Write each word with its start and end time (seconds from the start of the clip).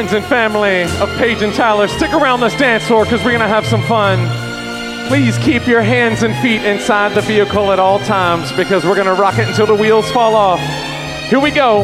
friends 0.00 0.14
and 0.14 0.24
family 0.24 0.84
of 1.02 1.10
Paige 1.18 1.42
and 1.42 1.52
Tyler, 1.52 1.86
stick 1.86 2.10
around 2.14 2.40
this 2.40 2.56
dance 2.56 2.86
floor 2.86 3.04
because 3.04 3.22
we're 3.22 3.32
going 3.32 3.42
to 3.42 3.46
have 3.46 3.66
some 3.66 3.82
fun. 3.82 4.18
Please 5.08 5.36
keep 5.36 5.66
your 5.66 5.82
hands 5.82 6.22
and 6.22 6.34
feet 6.36 6.64
inside 6.64 7.12
the 7.12 7.20
vehicle 7.20 7.70
at 7.70 7.78
all 7.78 7.98
times 7.98 8.50
because 8.52 8.82
we're 8.82 8.94
going 8.94 9.14
to 9.14 9.20
rock 9.20 9.38
it 9.38 9.46
until 9.46 9.66
the 9.66 9.74
wheels 9.74 10.10
fall 10.10 10.34
off. 10.34 10.58
Here 11.28 11.38
we 11.38 11.50
go. 11.50 11.82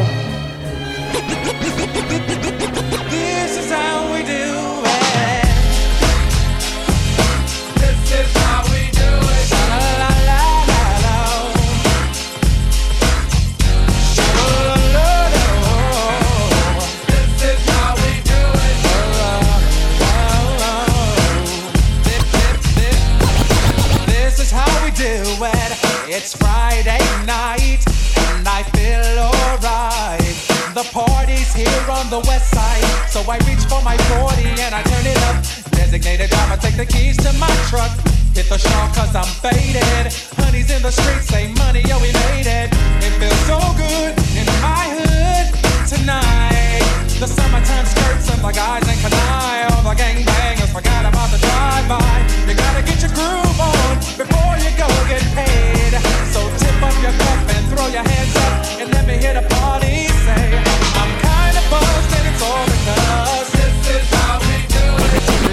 The 32.21 32.27
west 32.27 32.49
side, 32.49 32.81
so 33.09 33.21
I 33.29 33.37
reach 33.45 33.61
for 33.69 33.81
my 33.85 33.97
40 34.17 34.41
and 34.65 34.73
I 34.73 34.81
turn 34.81 35.05
it 35.05 35.19
up. 35.29 35.37
Designated 35.69 36.29
driver, 36.29 36.57
take 36.57 36.77
the 36.77 36.85
keys 36.85 37.17
to 37.21 37.29
my 37.37 37.51
truck. 37.69 37.93
Hit 38.33 38.49
the 38.49 38.57
shawl 38.57 38.89
cause 38.97 39.13
I'm 39.13 39.29
faded. 39.43 40.09
Honey's 40.41 40.69
in 40.73 40.81
the 40.81 40.89
streets, 40.89 41.29
say 41.29 41.53
money, 41.61 41.85
yo, 41.85 42.01
we 42.01 42.09
made 42.25 42.49
it. 42.49 42.73
It 43.05 43.13
feels 43.21 43.41
so 43.45 43.59
good 43.77 44.17
in 44.33 44.47
my 44.65 44.85
hood 44.97 45.45
tonight. 45.85 46.81
The 47.21 47.29
summertime 47.29 47.85
skirts 47.85 48.33
and 48.33 48.41
the 48.41 48.53
guys 48.53 48.85
ain't 48.89 49.01
canine. 49.01 49.69
All 49.77 49.83
the 49.85 49.93
gangbangers 49.93 50.73
forgot 50.73 51.05
about 51.05 51.29
the 51.29 51.37
drive-by. 51.37 52.17
You 52.49 52.53
gotta 52.57 52.81
get 52.81 52.97
your 52.97 53.13
groove 53.13 53.59
on 53.61 53.93
before 54.17 54.55
you 54.57 54.71
go 54.73 54.89
get 55.05 55.21
paid. 55.37 55.93
So 56.33 56.41
tip 56.57 56.77
up 56.81 56.97
your 56.97 57.13
cup 57.13 57.39
and 57.53 57.63
throw 57.69 57.87
your 57.93 58.05
hands 58.05 58.33
up 58.41 58.53
and 58.81 58.87
let 58.89 59.05
me 59.05 59.21
hear 59.21 59.37
the 59.37 59.45
party 59.53 60.09
say, 60.25 60.86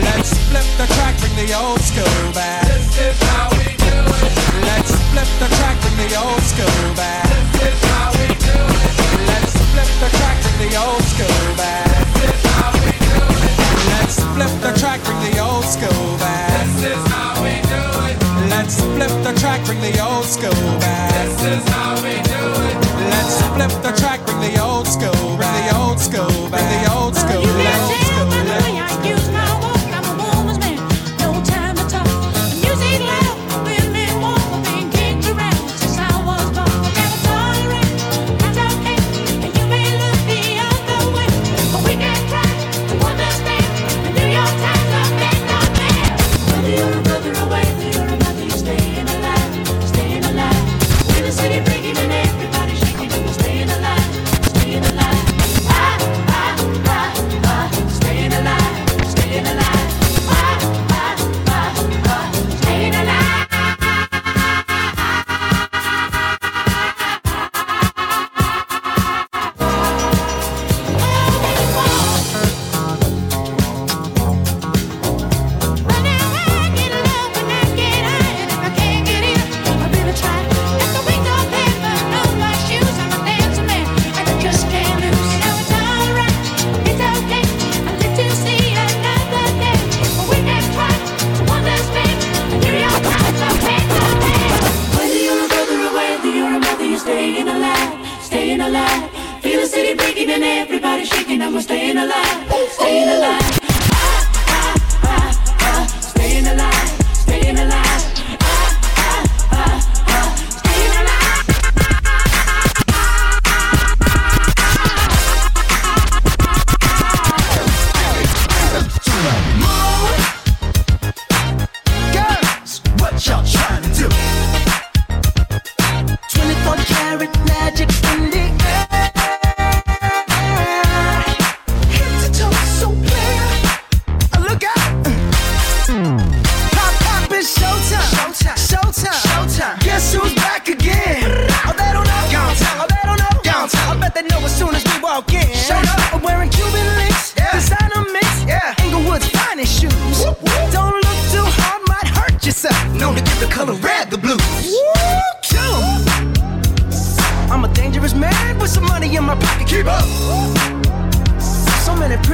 Let's 0.04 0.32
flip 0.48 0.68
the 0.78 0.86
track, 0.94 1.18
bring 1.18 1.34
the 1.36 1.54
old 1.54 1.80
school 1.80 2.32
back. 2.32 2.66
This 2.66 2.98
is 2.98 3.18
how 3.28 3.50
we 3.50 3.74
do 3.76 3.94
it. 4.22 4.32
Let's 4.64 4.94
flip 5.10 5.30
the 5.42 5.48
track, 5.56 5.76
bring 5.82 5.96
the 5.98 6.14
old 6.16 6.42
school 6.42 6.94
back. 6.94 7.26
This 7.58 7.74
is 7.74 7.82
how 7.90 8.12
we 8.14 8.28
do 8.28 8.54
it. 8.54 8.94
Let's 9.26 9.54
flip 9.72 9.90
the 10.00 10.08
track, 10.16 10.36
bring 10.42 10.58
the 10.64 10.76
old 10.78 11.02
school 11.02 11.56
back. 11.56 11.98
This 12.14 12.30
is 12.30 12.42
how 12.54 12.70
we 12.78 12.94
do 12.94 13.20
it. 13.26 13.58
Let's 13.90 14.16
flip 14.22 14.54
the 14.62 14.72
track, 14.78 15.02
bring 15.04 15.20
the 15.26 15.38
old 15.42 15.64
school 15.64 16.16
back. 16.18 16.64
This 16.78 16.94
is 16.94 17.04
how 17.10 17.42
we 17.42 17.58
do 17.66 17.82
it. 18.06 18.16
Let's 18.48 18.80
flip 18.80 19.14
the 19.26 19.32
track, 19.40 19.64
bring 19.66 19.80
the 19.80 19.98
old 19.98 20.24
school 20.24 20.78
back. 20.78 21.10
This 21.26 21.58
is 21.58 21.68
how 21.68 21.98
we 22.00 22.14
do 22.22 22.42
it. 22.70 22.76
Let's 23.10 23.42
flip 23.52 23.74
the 23.82 23.92
track, 23.98 24.24
bring 24.24 24.40
the 24.40 24.62
old 24.62 24.86
school, 24.86 25.33
bring 26.10 26.22
the 26.22 26.26
old 26.26 26.50
school, 26.50 27.03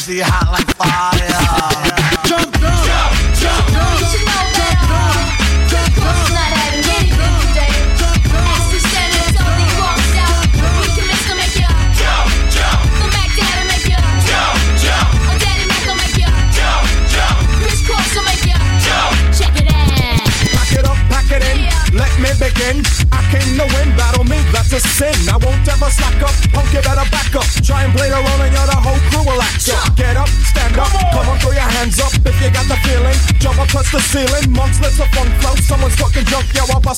Keep 0.00 0.16
the 0.16 0.24
hot 0.24 0.49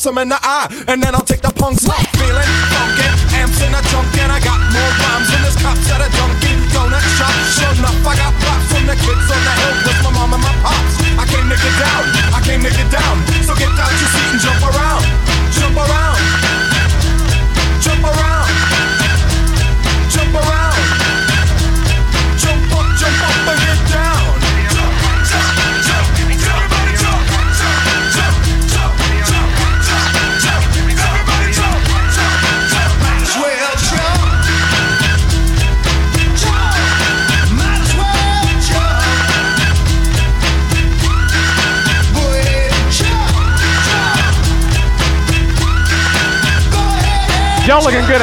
'em 0.06 0.18
in 0.18 0.28
the 0.28 0.38
eye. 0.42 0.68
And 0.88 1.02
then 1.02 1.14
I'll 1.14 1.21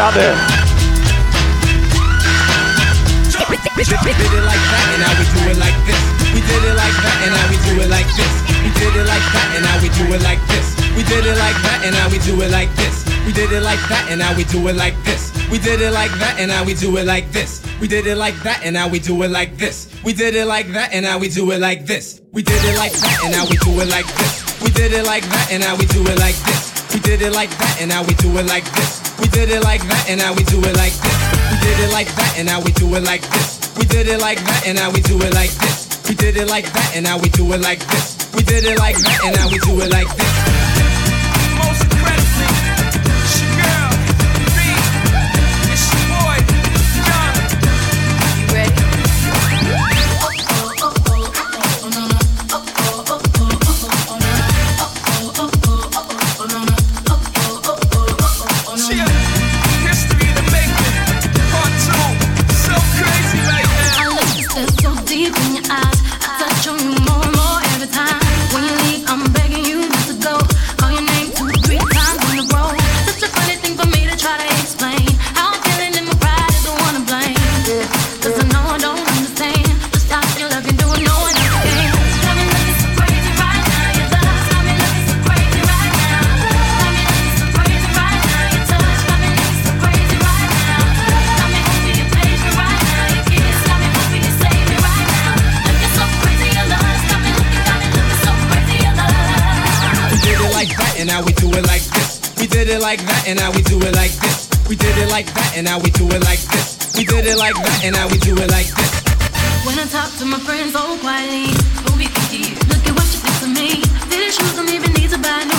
There. 0.09 0.33
We 3.49 3.85
did 4.17 4.33
it 4.33 4.41
like 4.41 4.65
that 4.73 4.85
and 4.89 5.01
now 5.05 5.13
we 5.13 5.25
do 5.29 5.41
it 5.53 5.57
like 5.61 5.77
this. 5.85 6.01
We 6.33 6.41
did 6.41 6.63
it 6.65 6.73
like 6.73 6.97
that 6.97 7.17
and 7.21 7.31
now 7.37 7.45
we 7.45 7.57
do 7.61 7.73
it 7.77 7.89
like 7.93 8.09
this. 8.17 8.33
We 8.65 8.73
did 8.73 8.93
it 8.97 9.05
like 9.05 9.21
that 9.37 9.53
and 9.53 9.63
now 9.63 9.77
we 9.77 9.89
do 9.93 10.09
it 10.09 10.21
like 10.25 10.41
this. 10.49 10.65
We 10.97 11.03
did 11.05 11.25
it 11.25 11.37
like 11.37 11.55
that 11.61 11.85
and 11.85 11.93
now 11.93 12.09
we 12.09 12.17
do 12.25 12.41
it 12.41 12.49
like 12.49 12.73
this. 12.75 13.05
We 13.25 13.31
did 13.33 13.51
it 13.53 13.61
like 13.61 13.77
that 13.93 14.09
and 14.09 14.17
now 14.17 14.33
we 14.33 14.43
do 14.45 14.67
it 14.67 14.75
like 14.75 14.97
this. 15.05 15.29
We 15.51 15.59
did 15.59 15.79
it 15.79 15.93
like 15.93 16.11
that 16.17 16.39
and 16.39 16.49
now 16.49 16.65
we 16.65 16.73
do 16.73 16.97
it 16.97 17.05
like 17.05 17.29
this. 17.31 17.61
We 17.79 17.87
did 17.87 18.07
it 18.09 18.17
like 18.17 18.37
that 18.41 18.65
and 18.65 18.73
now 18.73 18.89
we 18.89 19.05
do 19.05 19.21
it 19.21 19.29
like 19.29 19.57
this. 19.57 19.93
We 20.01 20.11
did 20.13 20.35
it 20.35 20.45
like 20.45 20.67
that 20.73 20.91
and 20.91 21.05
now 21.05 21.19
we 21.19 21.29
do 21.29 21.51
it 21.51 21.59
like 21.61 21.85
this. 21.85 22.21
We 22.33 22.41
did 22.41 22.65
it 22.65 22.75
like 22.75 22.97
that 22.97 23.21
and 23.21 23.31
now 23.31 23.45
we 23.45 23.57
do 23.57 23.79
it 23.79 23.89
like 23.89 24.07
this. 24.17 24.59
We 24.61 24.69
did 24.71 24.91
it 24.91 25.05
like 25.05 25.23
that 25.29 25.51
and 25.51 25.61
now 25.61 25.77
we 25.77 25.85
do 25.85 26.01
it 26.01 26.17
like 26.19 26.35
this. 26.49 26.73
We 26.93 26.99
did 26.99 27.21
it 27.21 27.31
like 27.33 27.51
that 27.61 27.77
and 27.79 27.89
now 27.89 28.03
we 28.03 28.15
do 28.15 28.35
it 28.37 28.47
like 28.47 28.58
did 29.39 29.51
it 29.51 29.63
like 29.63 29.81
that 29.87 30.09
and 30.09 30.19
now 30.19 30.33
we 30.33 30.43
do 30.43 30.59
it 30.59 30.75
like 30.75 30.91
this. 30.91 31.15
We 31.51 31.57
did 31.63 31.79
it 31.79 31.93
like 31.93 32.07
that 32.07 32.35
and 32.37 32.45
now 32.45 32.59
we 32.59 32.73
do 32.73 32.93
it 32.95 33.03
like 33.03 33.21
this. 33.21 33.71
We 33.77 33.85
did 33.85 34.07
it 34.09 34.19
like 34.19 34.37
that 34.43 34.67
and 34.67 34.75
now 34.75 34.91
we 34.91 34.99
do 34.99 35.15
it 35.21 35.33
like 35.33 35.51
this. 35.51 36.03
We 36.09 36.15
did 36.15 36.35
it 36.35 36.49
like 36.49 36.65
that 36.73 36.91
and 36.93 37.05
now 37.05 37.17
we 37.17 37.29
do 37.29 37.53
it 37.53 37.61
like 37.61 37.79
this. 37.79 38.29
We 38.35 38.43
did 38.43 38.65
it 38.65 38.77
like 38.77 38.97
that 38.97 39.19
and 39.23 39.35
now 39.37 39.47
we 39.47 39.59
do 39.59 39.79
it 39.79 39.91
like 39.91 40.11
this. 40.17 40.28
Like 102.89 103.05
that 103.05 103.27
and 103.29 103.37
now 103.37 103.51
we 103.53 103.61
do 103.61 103.77
it 103.85 103.93
like 103.93 104.09
this. 104.17 104.49
We 104.65 104.75
did 104.75 104.97
it 104.97 105.13
like 105.13 105.29
that 105.37 105.53
and 105.53 105.61
now 105.69 105.77
we 105.77 105.93
do 105.93 106.09
it 106.09 106.25
like 106.25 106.41
this. 106.49 106.89
We 106.97 107.05
did 107.05 107.29
it 107.29 107.37
like 107.37 107.53
that 107.53 107.85
and 107.85 107.93
now 107.93 108.09
we 108.09 108.17
do 108.17 108.33
it 108.33 108.49
like 108.49 108.65
this. 108.65 108.91
When 109.61 109.77
I 109.77 109.85
talk 109.85 110.09
to 110.17 110.25
my 110.25 110.41
friends 110.41 110.73
oh, 110.73 110.97
so 110.97 111.01
quietly, 111.05 111.53
who 111.85 111.93
be 112.01 112.09
thinking? 112.09 112.57
Look 112.65 112.81
at 112.89 112.93
what 112.97 113.05
you 113.13 113.21
think 113.21 113.45
of 113.45 113.51
me. 113.53 113.69
Fitted 114.09 114.33
shoes 114.33 114.55
don't 114.57 114.73
even 114.73 114.89
need 114.97 115.13
to 115.13 115.21
buy 115.21 115.45
new 115.45 115.58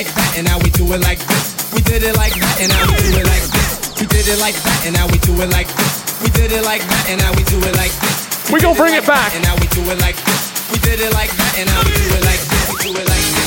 like 0.00 0.14
that 0.16 0.32
and 0.38 0.48
now 0.48 0.56
we 0.64 0.70
do 0.72 0.84
it 0.96 1.02
like 1.04 1.20
this. 1.28 1.68
We 1.76 1.82
did 1.82 2.02
it 2.02 2.16
like 2.16 2.32
that 2.32 2.56
and 2.56 2.72
now 2.72 2.88
we 2.88 2.96
do 3.04 3.20
it 3.20 3.28
like 3.28 3.44
this. 3.52 3.92
We 4.00 4.06
did 4.08 4.24
it 4.32 4.40
like 4.40 4.56
that 4.56 4.80
and 4.86 4.96
now 4.96 5.04
we 5.12 5.18
do 5.20 5.36
it 5.44 5.50
like 5.52 5.68
this. 5.76 5.92
We 6.24 6.30
did 6.32 6.52
it 6.52 6.64
like 6.64 6.80
that 6.80 7.04
and 7.12 7.20
now 7.20 7.32
we 7.36 7.44
do 7.44 7.60
it 7.60 7.76
like 7.76 7.92
this. 8.00 8.48
We 8.48 8.60
gon' 8.60 8.76
bring 8.76 8.94
like 8.96 9.04
it 9.04 9.06
back. 9.06 9.28
that 9.28 9.36
And 9.36 9.44
now 9.44 9.60
we 9.60 9.68
do 9.68 9.84
it 9.92 10.00
like 10.00 10.16
this. 10.24 10.72
We 10.72 10.78
did 10.80 11.04
it 11.04 11.12
like 11.12 11.28
that 11.36 11.52
and 11.60 11.68
now 11.68 11.84
we 11.84 11.92
do 11.92 12.16
it 12.16 12.24
like 12.24 12.40
this. 12.40 12.64
We 12.72 12.76
do 12.80 12.90
it 12.96 13.08
like 13.12 13.26
this. 13.28 13.39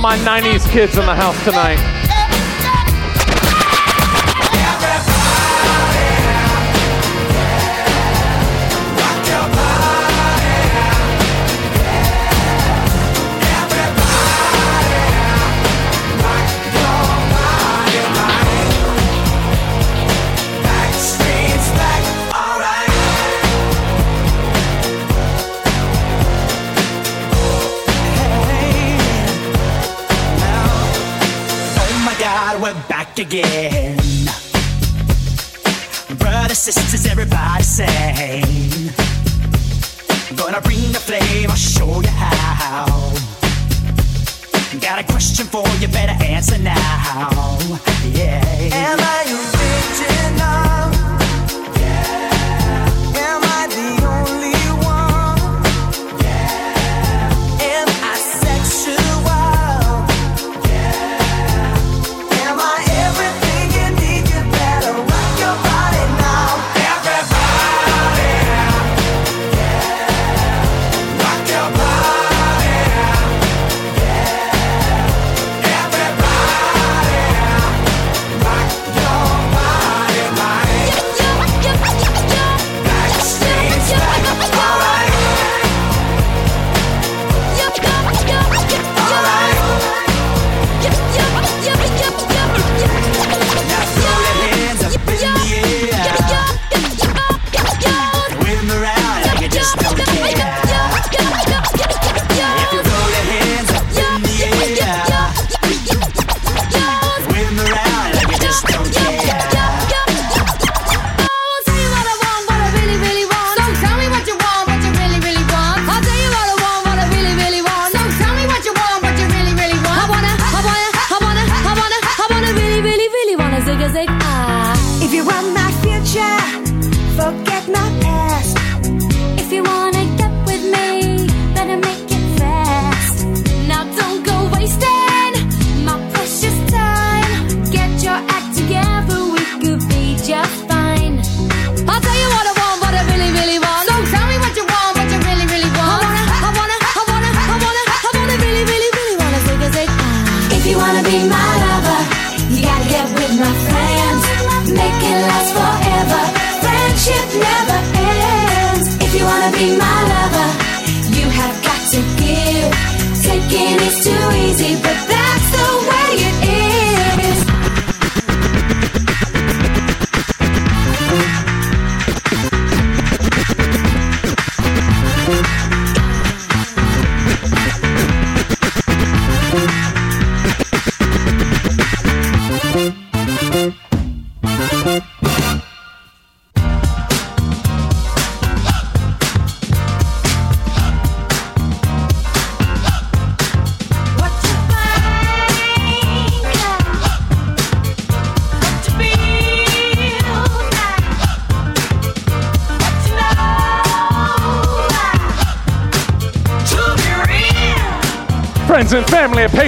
my 0.00 0.16
90s 0.18 0.66
kids 0.70 0.96
in 0.96 1.04
the 1.04 1.14
house 1.14 1.44
tonight. 1.44 1.99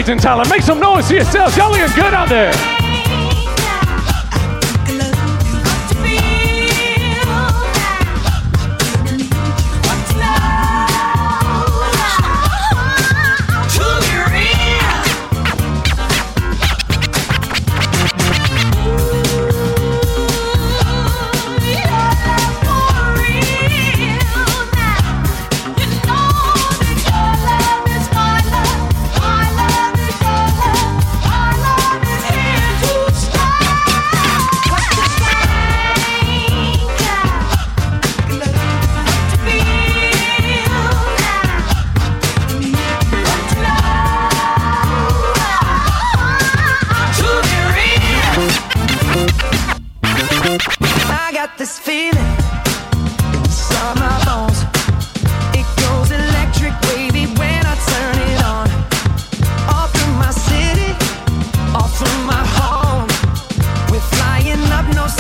Raging 0.03 0.19
Talent. 0.19 0.51
Make 0.51 0.63
some 0.63 0.81
noise 0.81 1.07
to 1.07 1.15
yourselves. 1.15 1.57
Y'all 1.57 1.71
looking 1.71 1.87
good 1.95 2.13
out 2.13 2.29
there. 2.29 2.92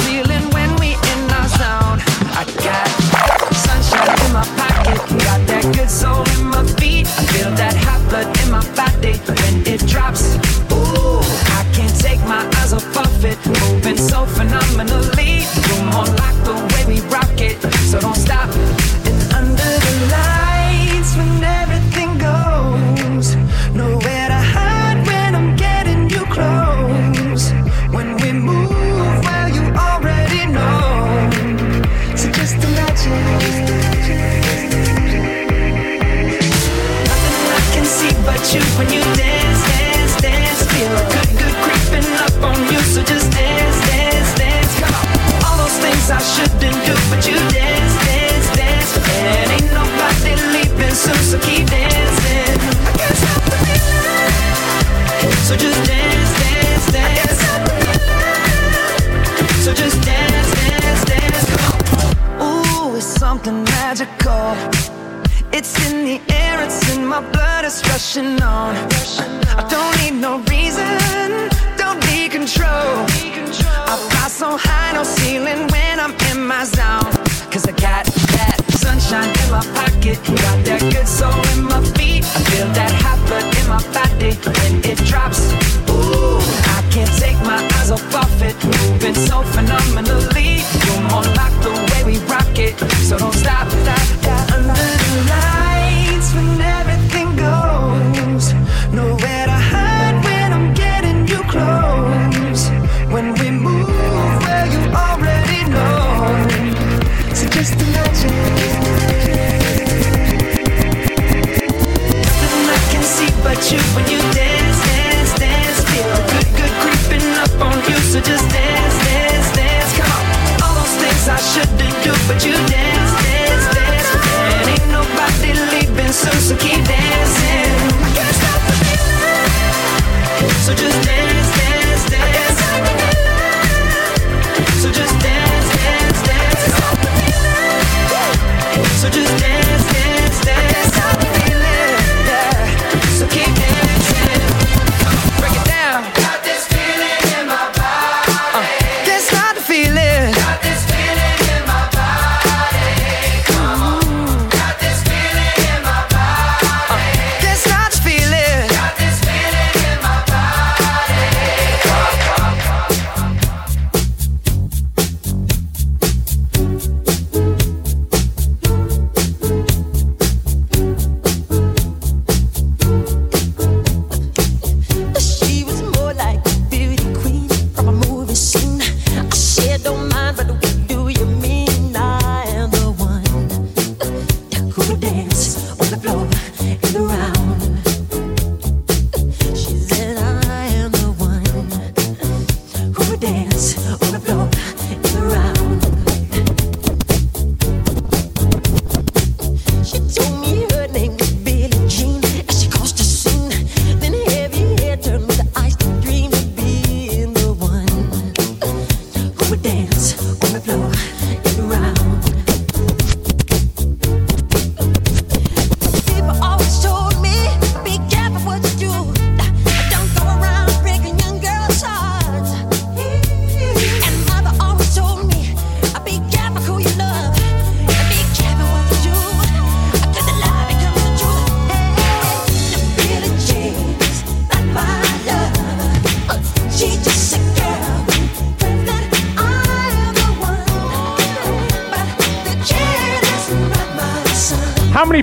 ceiling. 0.00 0.41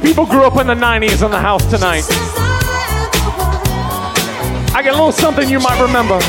People 0.09 0.25
grew 0.25 0.43
up 0.43 0.59
in 0.59 0.65
the 0.65 0.73
90s 0.73 1.23
in 1.23 1.29
the 1.29 1.37
house 1.37 1.63
tonight. 1.69 2.03
I 4.73 4.81
got 4.83 4.87
a 4.87 4.97
little 4.97 5.11
something 5.11 5.47
you 5.47 5.59
might 5.59 5.79
remember. 5.79 6.19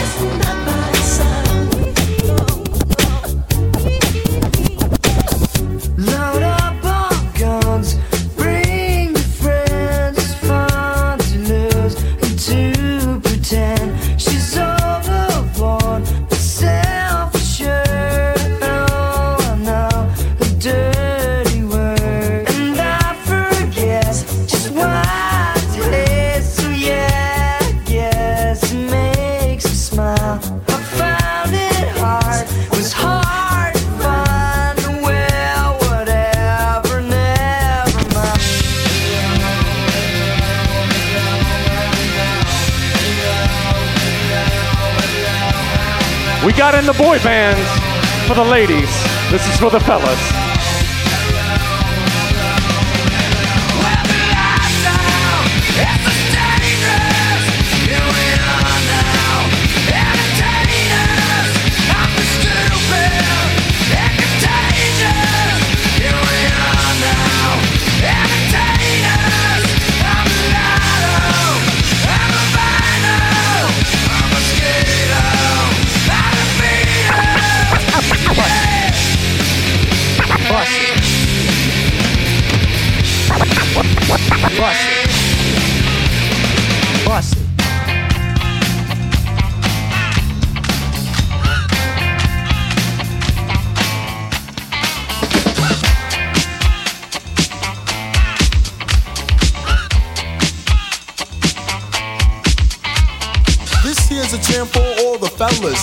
the 48.44 48.50
ladies. 48.50 48.90
This 49.30 49.46
is 49.46 49.60
for 49.60 49.70
the 49.70 49.80
fellas. 49.80 50.39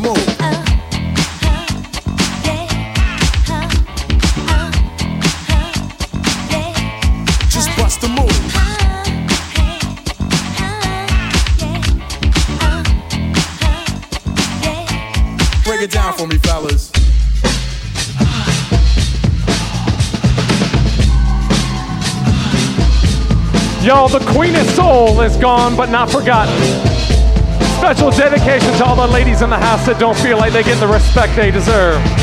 move. 0.00 0.16
Break 15.64 15.82
it 15.82 15.90
down 15.92 16.14
for 16.14 16.26
me, 16.26 16.36
fellas. 16.38 16.90
Y'all, 23.84 24.08
the 24.08 24.18
Queen 24.32 24.54
of 24.56 24.66
Soul 24.70 25.20
is 25.22 25.36
gone 25.36 25.76
but 25.76 25.90
not 25.90 26.10
forgotten. 26.10 26.89
Special 27.80 28.10
dedication 28.10 28.74
to 28.74 28.84
all 28.84 28.94
the 28.94 29.06
ladies 29.06 29.40
in 29.40 29.48
the 29.48 29.56
house 29.56 29.86
that 29.86 29.98
don't 29.98 30.16
feel 30.18 30.36
like 30.36 30.52
they 30.52 30.62
get 30.62 30.78
the 30.80 30.86
respect 30.86 31.34
they 31.34 31.50
deserve. 31.50 32.19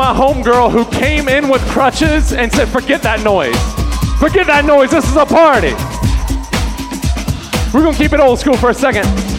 My 0.00 0.14
homegirl 0.14 0.70
who 0.70 0.86
came 0.98 1.28
in 1.28 1.46
with 1.50 1.60
crutches 1.68 2.32
and 2.32 2.50
said, 2.50 2.66
forget 2.68 3.02
that 3.02 3.22
noise. 3.22 3.54
Forget 4.18 4.46
that 4.46 4.64
noise, 4.64 4.90
this 4.90 5.06
is 5.06 5.14
a 5.14 5.26
party. 5.26 5.72
We're 7.74 7.84
gonna 7.84 7.98
keep 7.98 8.14
it 8.14 8.18
old 8.18 8.38
school 8.38 8.56
for 8.56 8.70
a 8.70 8.74
second. 8.74 9.29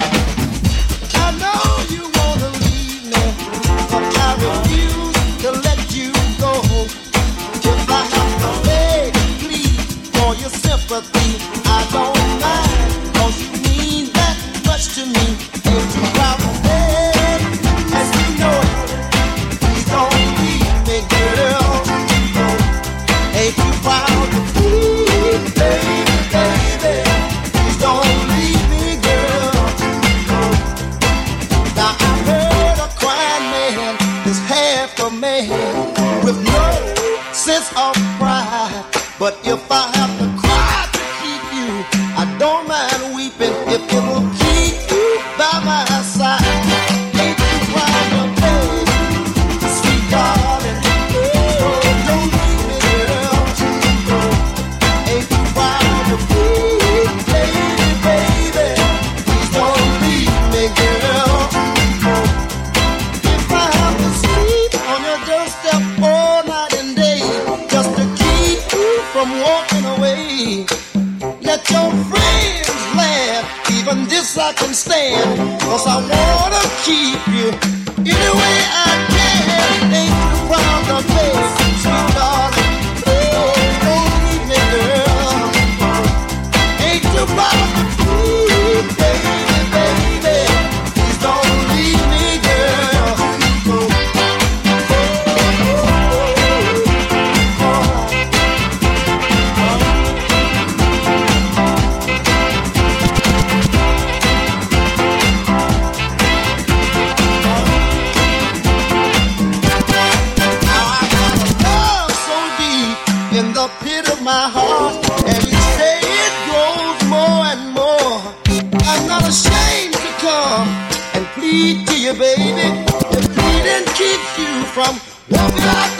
Walking 125.64 125.91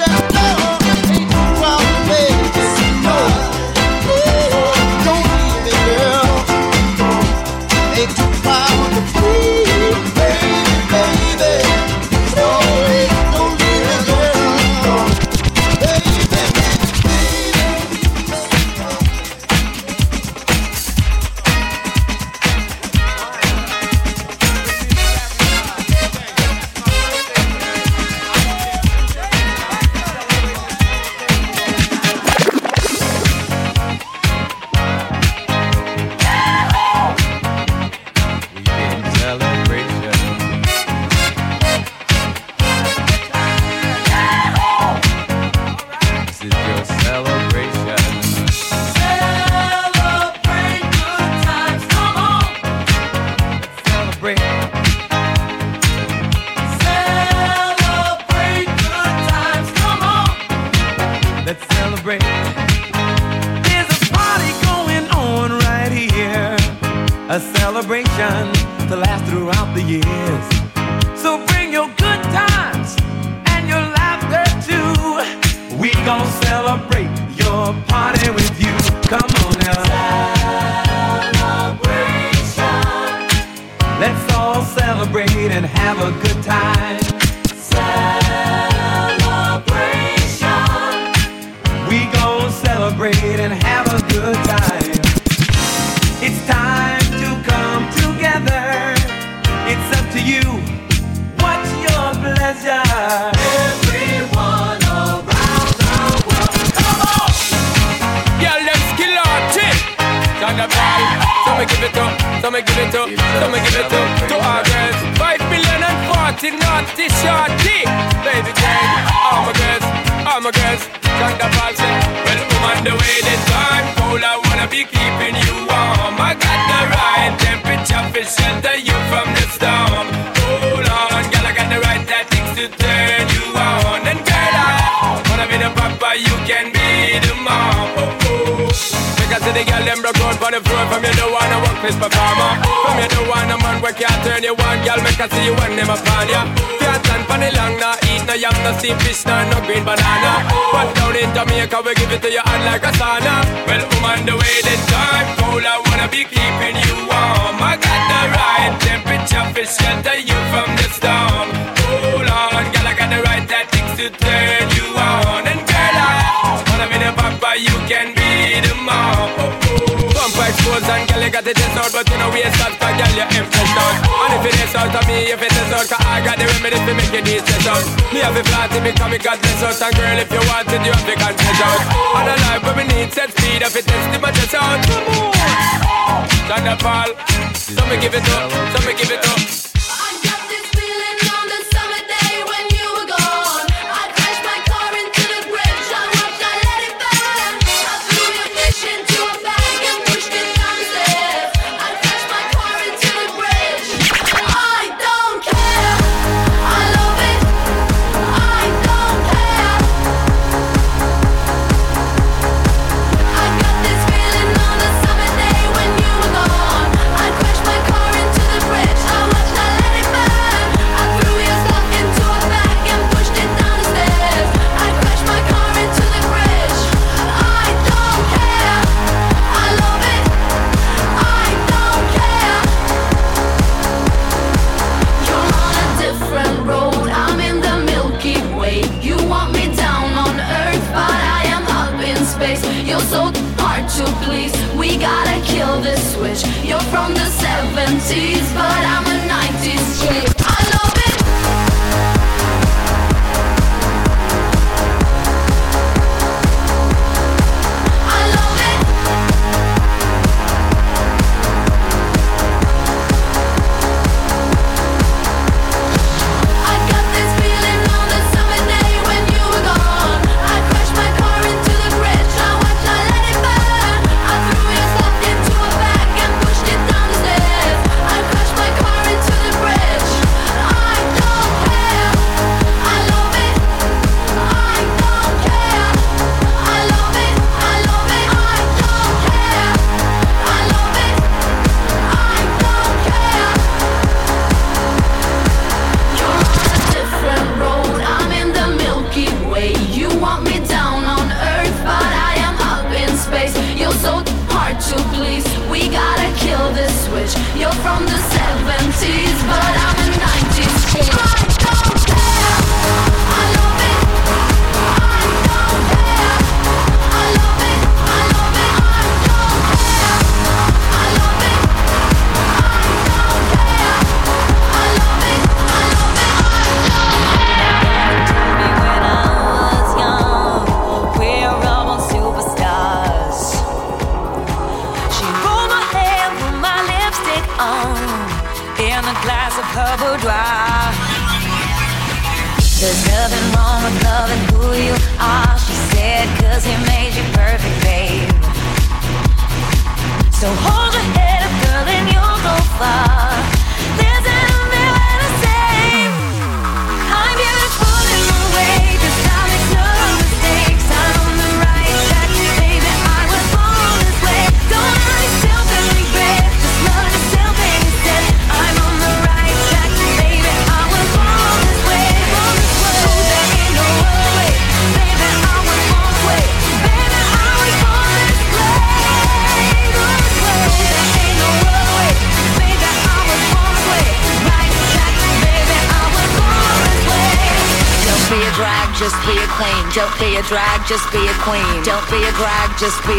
just 390.88 391.06
be 391.12 391.22
a 391.28 391.36
queen. 391.46 391.84
Don't 391.84 392.06
be 392.10 392.22
a 392.24 392.32
drag, 392.34 392.70
just 392.78 392.98
be 393.06 393.14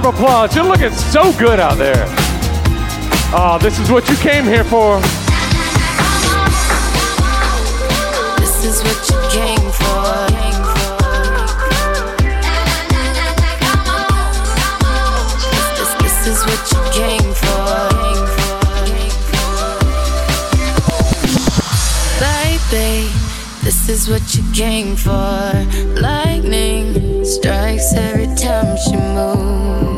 round 0.00 0.14
of 0.14 0.14
applause. 0.14 0.54
You're 0.54 0.64
looking 0.64 0.92
so 0.92 1.32
good 1.38 1.60
out 1.60 1.78
there. 1.78 2.04
Oh, 3.32 3.58
this 3.60 3.78
is 3.78 3.90
what 3.90 4.08
you 4.08 4.16
came 4.16 4.44
here 4.44 4.64
for. 4.64 5.00
This 8.40 8.64
is 8.64 8.82
what 8.82 9.10
you 9.10 9.18
came 9.30 9.70
for. 9.70 10.30
This, 15.76 15.92
this 16.02 16.26
is 16.26 16.44
what 16.46 16.72
you 16.72 16.80
came 16.92 17.32
for. 17.34 17.50
Baby, 22.20 23.10
this 23.62 23.88
is 23.88 24.08
what 24.08 24.34
you 24.34 24.42
came 24.52 24.96
for. 24.96 26.00
Lightning 26.00 27.24
strikes 27.24 27.92
every 27.94 28.34
time 28.36 28.76
she 28.76 28.96
moves. 28.96 29.89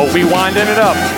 Oh, 0.00 0.10
we 0.14 0.24
winding 0.24 0.68
it 0.68 0.78
up. 0.78 1.17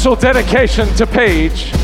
special 0.00 0.16
dedication 0.16 0.88
to 0.94 1.06
Paige. 1.06 1.79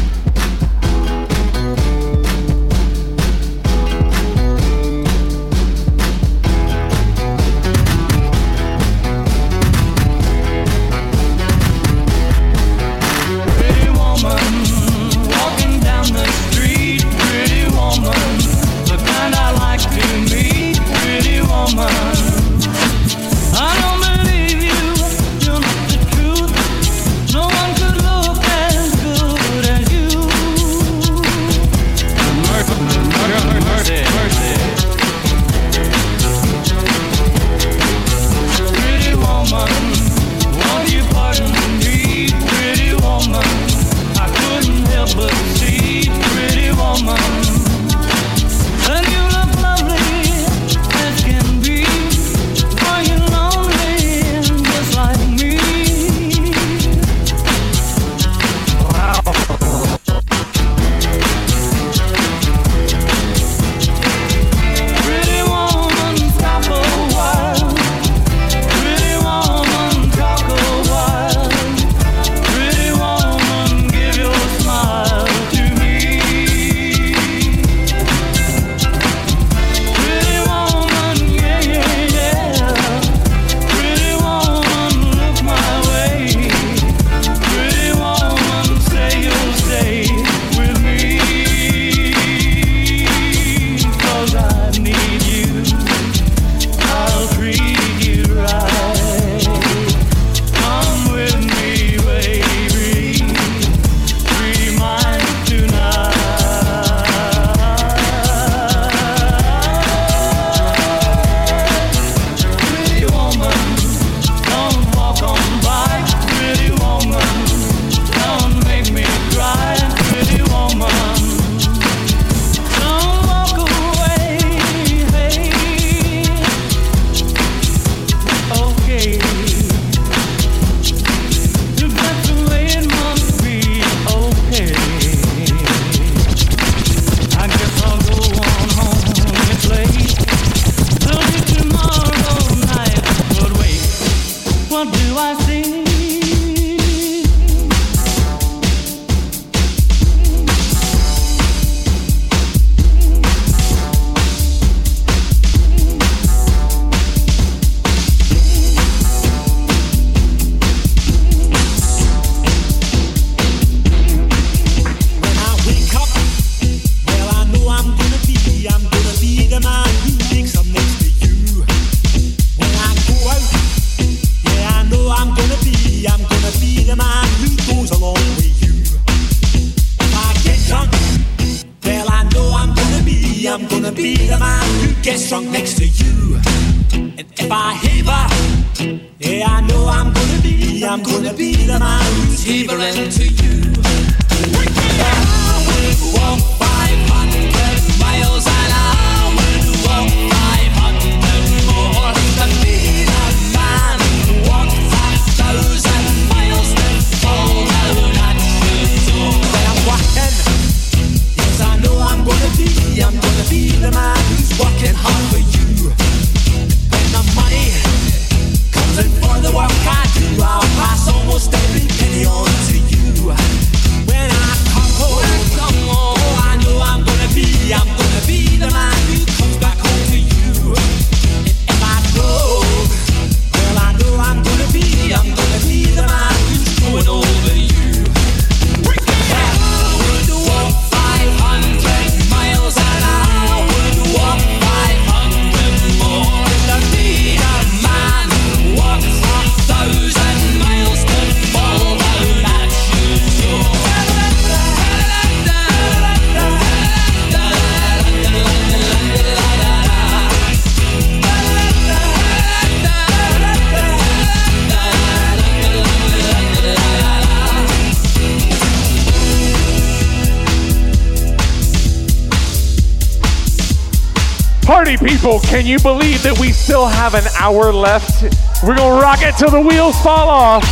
Can 275.47 275.64
you 275.64 275.78
believe 275.78 276.22
that 276.24 276.36
we 276.40 276.51
still 276.53 276.86
have 276.86 277.14
an 277.14 277.24
hour 277.38 277.72
left? 277.72 278.24
We're 278.64 278.76
gonna 278.76 279.01
rock 279.01 279.20
it 279.22 279.36
till 279.36 279.51
the 279.51 279.61
wheels 279.61 279.99
fall 280.03 280.28
off. 280.28 280.64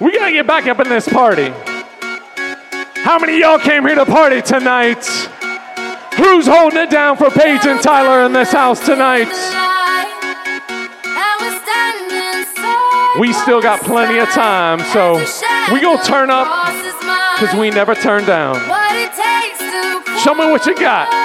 We 0.00 0.12
gotta 0.12 0.32
get 0.32 0.46
back 0.46 0.66
up 0.66 0.80
in 0.80 0.88
this 0.88 1.08
party. 1.08 1.52
How 2.96 3.18
many 3.18 3.40
y'all 3.40 3.58
came 3.58 3.86
here 3.86 3.94
to 3.94 4.04
party 4.04 4.42
tonight? 4.42 5.06
Who's 6.16 6.46
holding 6.46 6.80
it 6.80 6.90
down 6.90 7.16
for 7.16 7.30
Paige 7.30 7.66
and 7.66 7.80
Tyler 7.80 8.26
in 8.26 8.32
this 8.32 8.50
house 8.52 8.84
tonight? 8.84 9.28
We 13.18 13.32
still 13.32 13.62
got 13.62 13.80
plenty 13.80 14.18
of 14.18 14.28
time, 14.30 14.80
so 14.92 15.14
we 15.72 15.80
gonna 15.80 16.02
turn 16.02 16.30
up 16.30 16.46
because 17.38 17.54
we 17.58 17.70
never 17.70 17.94
turn 17.94 18.24
down. 18.26 18.56
Show 20.18 20.34
me 20.34 20.50
what 20.50 20.66
you 20.66 20.74
got. 20.74 21.17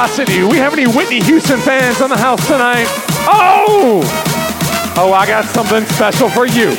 curiosity, 0.00 0.42
we 0.42 0.56
have 0.56 0.72
any 0.72 0.86
Whitney 0.86 1.20
Houston 1.20 1.60
fans 1.60 2.00
on 2.00 2.08
the 2.08 2.16
house 2.16 2.46
tonight? 2.46 2.86
Oh! 3.26 4.00
Oh, 4.96 5.12
I 5.12 5.26
got 5.26 5.44
something 5.44 5.84
special 5.84 6.30
for 6.30 6.46
you. 6.46 6.74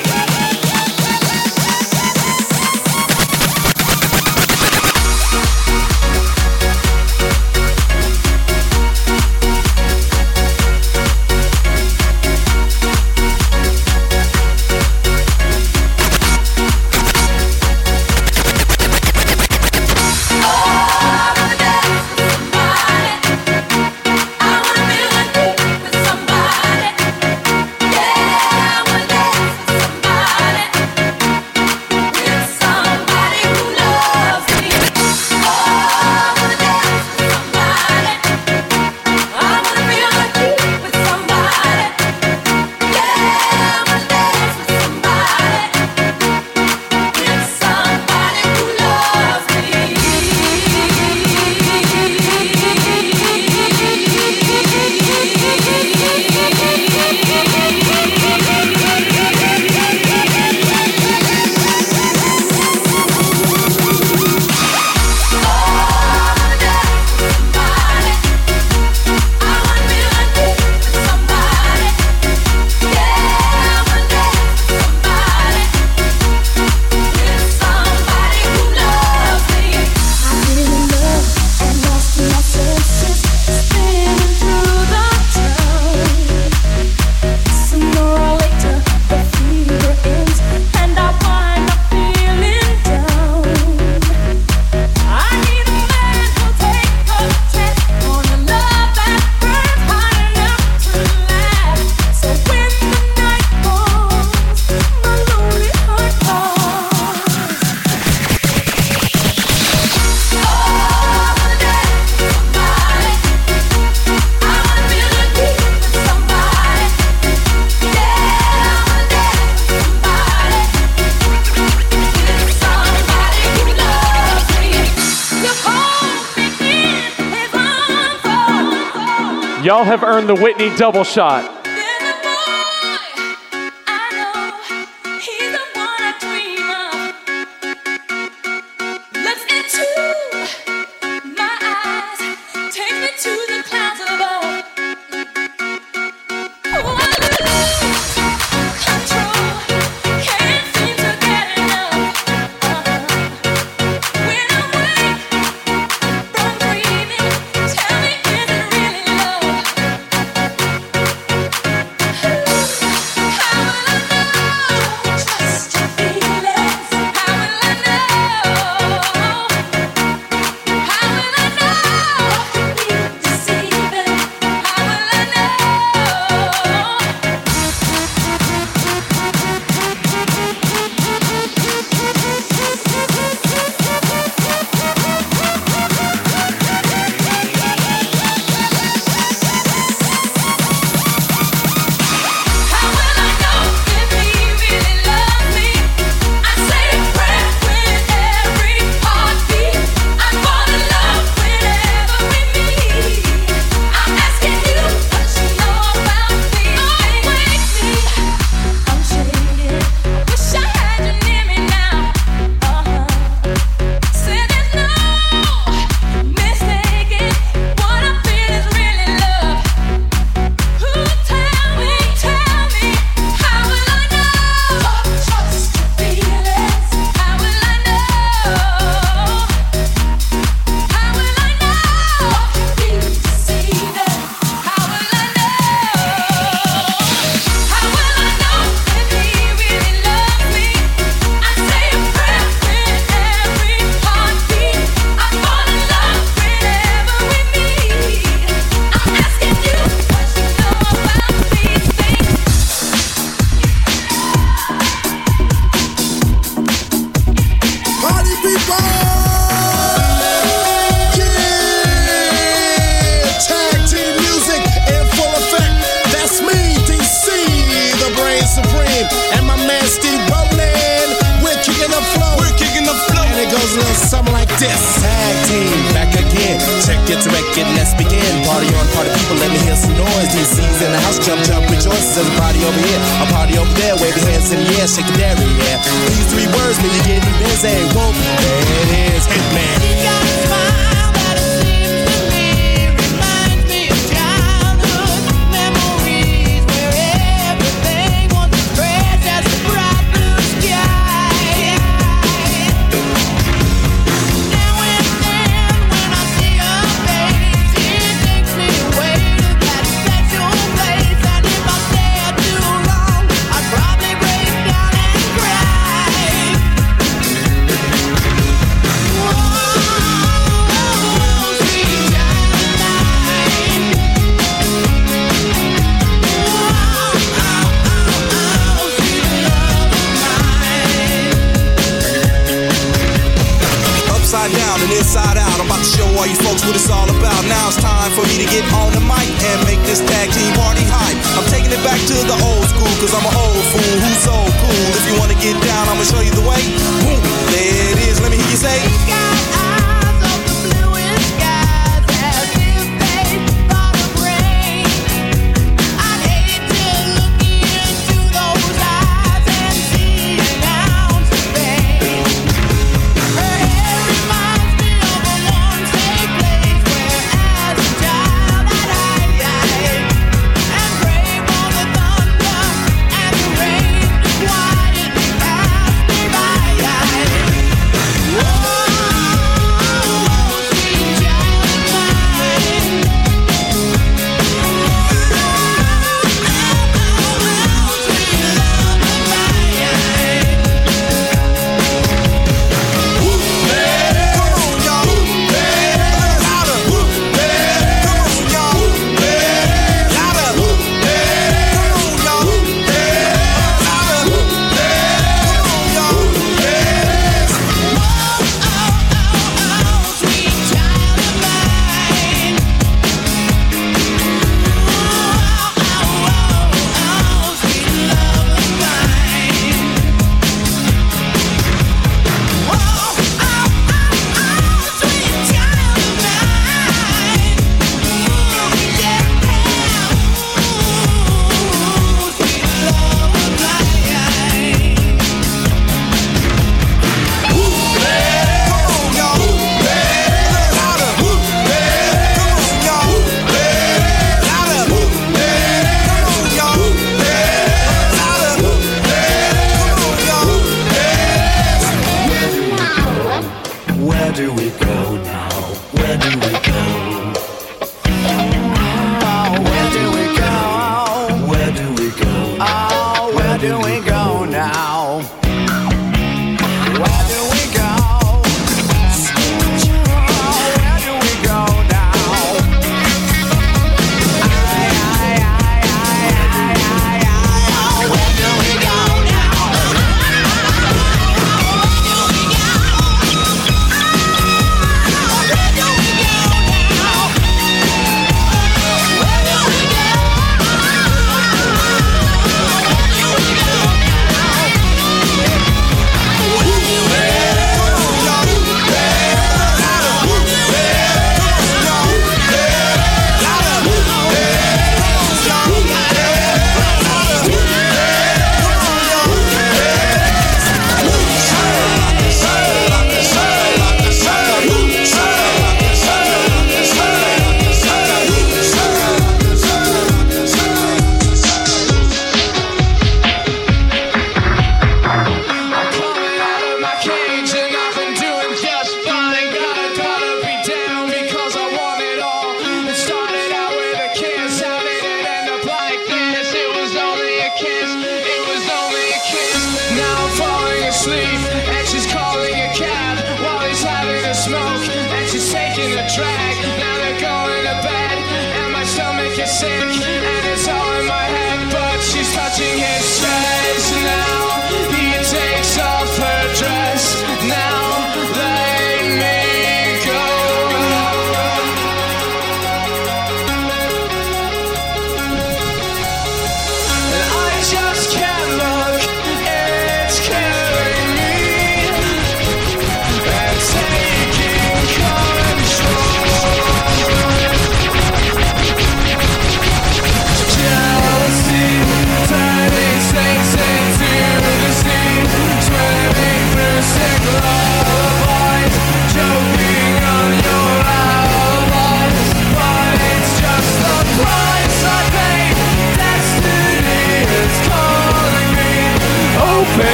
the 130.27 130.35
Whitney 130.35 130.75
double 130.75 131.03
shot. 131.03 131.60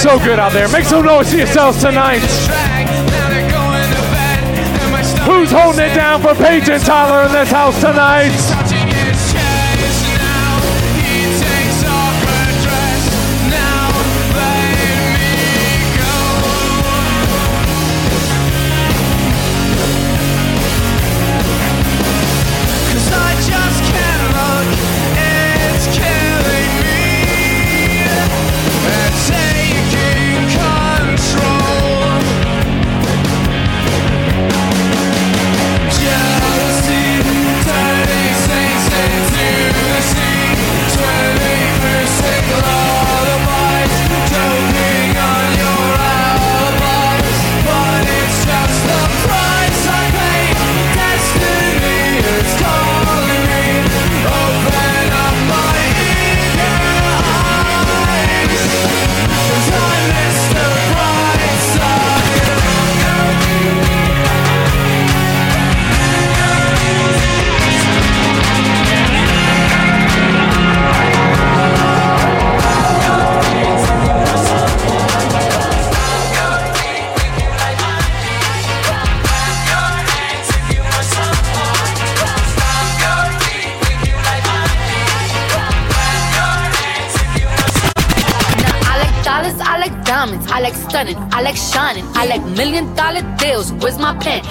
So 0.00 0.18
good 0.20 0.38
out 0.38 0.52
there. 0.52 0.66
Make 0.68 0.84
some 0.84 1.04
noise 1.04 1.34
yourselves 1.34 1.82
tonight. 1.82 2.20
Who's 5.26 5.50
holding 5.50 5.80
it 5.80 5.94
down 5.94 6.22
for 6.22 6.34
Paige 6.34 6.70
and 6.70 6.82
Tyler 6.82 7.26
in 7.26 7.32
this 7.32 7.50
house 7.50 7.78
tonight? 7.80 8.49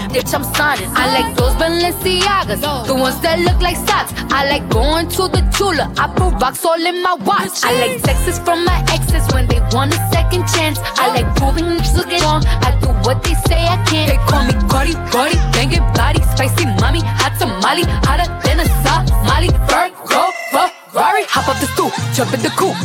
Bitch, 0.09 0.33
I'm 0.33 0.43
signing. 0.55 0.89
I 0.93 1.21
like 1.21 1.35
those 1.37 1.53
Balenciagas, 1.61 2.61
the 2.87 2.95
ones 2.95 3.19
that 3.21 3.39
look 3.39 3.61
like 3.61 3.77
socks. 3.77 4.11
I 4.33 4.49
like 4.49 4.67
going 4.69 5.07
to 5.09 5.29
the 5.29 5.41
Tula, 5.55 5.93
I 5.97 6.07
put 6.17 6.33
rocks 6.41 6.65
all 6.65 6.81
in 6.81 7.03
my 7.03 7.13
watch. 7.13 7.61
I 7.63 7.77
like 7.77 8.01
texts 8.01 8.39
from 8.39 8.65
my 8.65 8.79
exes 8.89 9.25
when 9.33 9.45
they 9.45 9.61
want 9.71 9.93
a 9.93 9.99
second 10.09 10.47
chance. 10.49 10.79
I 10.97 11.13
like 11.13 11.29
proving 11.37 11.65
niggas 11.65 11.95
looking 11.95 12.21
wrong. 12.25 12.43
I 12.65 12.73
do 12.81 12.89
what 13.05 13.21
they 13.23 13.35
say 13.45 13.61
I 13.61 13.77
can't. 13.85 14.09
They 14.09 14.17
call 14.25 14.43
me 14.49 14.53
Cardi, 14.67 14.93
Cardi, 15.13 15.37
banging 15.53 15.85
body, 15.93 16.21
spicy 16.33 16.65
mommy, 16.81 17.01
hot 17.05 17.37
tamale, 17.37 17.85
hotter 18.01 18.25
than 18.41 18.59
a 18.61 18.65
Somali. 18.81 19.49
Virgo, 19.69 20.33
Ferrari, 20.49 21.23
hop 21.29 21.47
up 21.47 21.57
the 21.61 21.67
stool, 21.77 21.91
jump 22.17 22.33
in 22.33 22.41
the 22.41 22.49
coupe. 22.57 22.77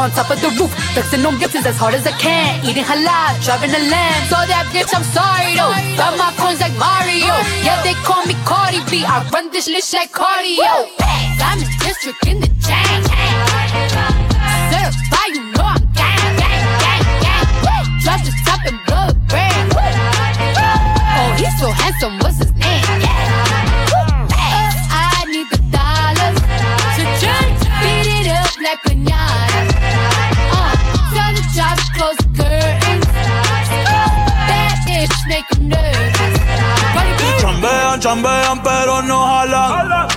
On 0.00 0.10
top 0.12 0.30
of 0.30 0.40
the 0.40 0.48
roof, 0.56 0.72
flexing 0.94 1.26
on 1.26 1.38
gifts 1.38 1.60
as 1.66 1.76
hard 1.76 1.92
as 1.92 2.06
I 2.06 2.12
can. 2.12 2.64
Eating 2.64 2.84
halal, 2.84 3.36
driving 3.44 3.68
a 3.68 3.82
lamb. 3.92 4.24
So 4.32 4.36
that 4.48 4.64
bitch, 4.72 4.88
I'm 4.96 5.04
sorry 5.12 5.52
though. 5.52 5.76
Got 6.00 6.16
my 6.16 6.32
coins 6.40 6.56
like 6.64 6.72
Mario. 6.80 7.36
Yeah, 7.60 7.84
they 7.84 7.92
call 8.00 8.24
me 8.24 8.32
Cardi 8.48 8.80
B. 8.88 9.04
I 9.04 9.20
run 9.28 9.52
this 9.52 9.68
list 9.68 9.92
like 9.92 10.08
cardio. 10.08 10.88
I'm 11.44 11.60
in 11.60 11.68
district 11.84 12.24
in 12.24 12.40
the 12.40 12.48
chain. 12.64 13.04
Certified, 14.72 15.36
you 15.36 15.44
know 15.52 15.68
I'm 15.68 15.84
gang, 15.92 16.32
gang, 16.40 16.64
gang, 16.80 17.04
gang. 17.20 17.84
Drop 18.00 18.24
the 18.24 18.32
top 18.48 18.64
and 18.64 18.80
blow 18.88 19.04
the 19.12 19.20
brand. 19.28 19.68
Oh, 19.76 21.28
he's 21.36 21.52
so 21.60 21.68
handsome, 21.76 22.16
Chambean, 38.00 38.62
pero 38.62 39.02
no 39.02 39.26
jalan. 39.26 40.08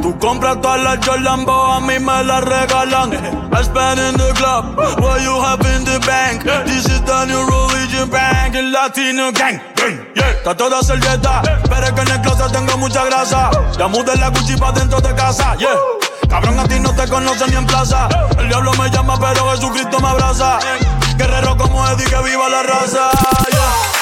Tú 0.00 0.16
compras 0.18 0.60
todas 0.60 0.80
las 0.80 1.04
Jolambo, 1.04 1.72
a 1.72 1.80
mí 1.80 1.98
me 1.98 2.22
las 2.22 2.44
regalan. 2.44 3.12
I 3.52 3.62
spend 3.64 3.98
in 3.98 4.16
the 4.16 4.32
club, 4.34 4.76
what 5.00 5.20
you 5.20 5.34
have 5.42 5.60
in 5.74 5.84
the 5.84 5.98
bank. 6.06 6.44
This 6.66 6.86
is 6.86 7.02
the 7.02 7.24
new 7.26 7.44
religion 7.44 8.08
bank, 8.08 8.54
el 8.54 8.70
latino 8.70 9.32
gang. 9.32 9.60
gang, 9.74 10.06
yeah. 10.14 10.30
Está 10.30 10.56
toda 10.56 10.80
servieta, 10.82 11.42
pero 11.68 11.86
es 11.86 11.92
que 11.92 12.00
en 12.02 12.10
el 12.12 12.20
closet 12.20 12.52
tengo 12.52 12.78
mucha 12.78 13.04
grasa. 13.06 13.50
Ya 13.76 13.88
mudé 13.88 14.16
la 14.18 14.28
Gucci 14.28 14.56
pa' 14.56 14.70
dentro 14.70 15.00
de 15.00 15.12
casa, 15.16 15.56
yeah. 15.56 15.74
Cabrón, 16.28 16.60
a 16.60 16.64
ti 16.64 16.78
no 16.78 16.94
te 16.94 17.08
conocen 17.08 17.50
ni 17.50 17.56
en 17.56 17.66
plaza. 17.66 18.08
El 18.38 18.48
diablo 18.48 18.72
me 18.74 18.88
llama, 18.88 19.18
pero 19.18 19.50
Jesucristo 19.50 19.98
me 19.98 20.08
abraza. 20.08 20.60
Guerrero 21.16 21.56
como 21.56 21.84
Eddie, 21.88 22.04
que 22.06 22.22
viva 22.22 22.48
la 22.48 22.62
raza, 22.62 23.10
yeah. 23.50 23.96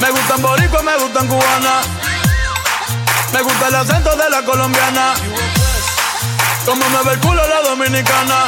Me 0.00 0.10
gustan 0.10 0.40
boricua, 0.40 0.82
me 0.82 0.96
gustan 0.96 1.28
cubana. 1.28 2.03
Me 3.34 3.42
gusta 3.42 3.66
el 3.66 3.74
acento 3.74 4.14
de 4.14 4.30
la 4.30 4.44
colombiana. 4.44 5.12
Como 6.64 6.88
me 6.88 7.02
ve 7.02 7.14
el 7.14 7.18
culo 7.18 7.42
la 7.48 7.62
dominicana. 7.68 8.44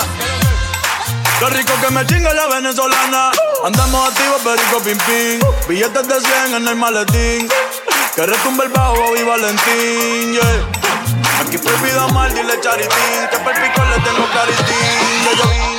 Lo 1.40 1.48
rico 1.50 1.72
que 1.80 1.90
me 1.90 2.06
chinga 2.06 2.32
la 2.32 2.46
venezolana. 2.46 3.32
Andamos 3.64 4.08
activos, 4.08 4.40
perico 4.42 4.80
pim 4.84 4.96
pim. 4.98 5.40
Billetes 5.66 6.06
de 6.06 6.20
100 6.20 6.54
en 6.54 6.68
el 6.68 6.76
maletín. 6.76 7.48
Que 8.14 8.26
retumbe 8.26 8.66
el 8.66 8.70
bajo, 8.70 8.94
Bobby 8.94 9.24
Valentín, 9.24 10.34
yeah. 10.34 11.40
Aquí 11.40 11.58
prohibido 11.58 12.08
mal, 12.10 12.32
dile 12.32 12.60
charitín. 12.60 13.28
Que 13.32 13.38
per 13.38 13.54
pico 13.60 13.84
le 13.86 13.98
tengo 14.04 14.24
claritín. 14.30 15.75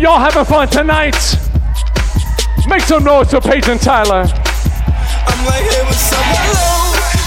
y'all 0.00 0.18
having 0.18 0.44
fun 0.44 0.66
tonight? 0.68 1.16
Make 2.66 2.80
some 2.82 3.04
noise 3.04 3.30
for 3.30 3.40
Peyton 3.40 3.78
Tyler. 3.78 4.24
I'm? 4.24 5.44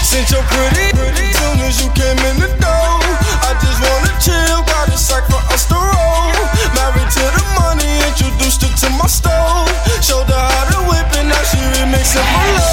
Since 0.02 0.30
pretty, 0.30 0.90
pretty, 0.94 1.32
soon 1.34 1.58
as 1.62 1.82
you 1.82 1.90
came 1.94 2.18
in 2.30 2.36
the 2.38 2.50
door, 2.58 2.98
I 3.46 3.54
just 3.62 3.78
wanna 3.78 4.10
chill, 4.18 4.62
got 4.66 4.88
a 4.88 4.98
sack 4.98 5.24
for 5.26 5.42
us 5.54 5.66
to 5.70 5.74
roll. 5.74 6.34
Married 6.74 7.10
to 7.14 7.24
the 7.34 7.44
money, 7.58 7.90
introduced 8.10 8.62
her 8.62 8.70
to 8.70 8.90
my 8.98 9.06
stove. 9.06 9.70
Showed 10.02 10.26
her 10.26 10.34
how 10.34 10.70
to 10.70 10.78
whip, 10.90 11.06
and 11.18 11.28
now 11.28 11.42
she 11.42 11.58
remixing 11.78 12.22
my 12.22 12.58
love. 12.58 12.63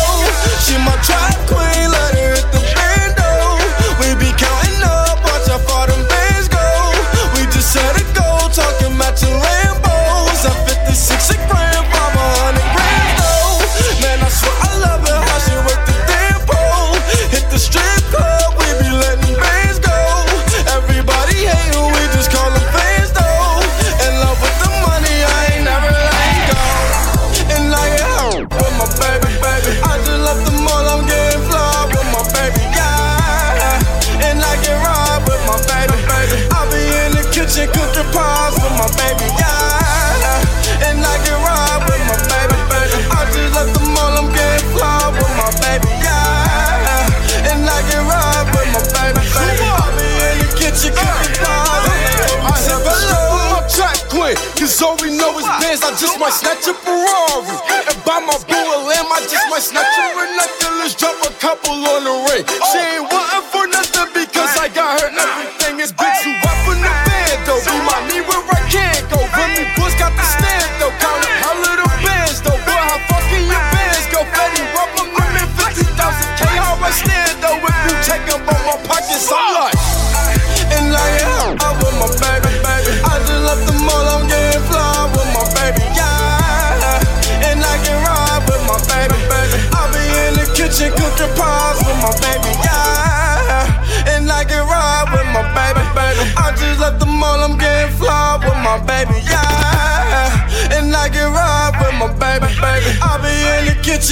It's 59.62 59.72
natural, 59.72 60.26
natural. 60.42 60.80
Let's 60.80 60.96
drop 60.96 61.22
a 61.22 61.30
couple 61.38 61.86
on 61.86 62.04
the 62.04 62.21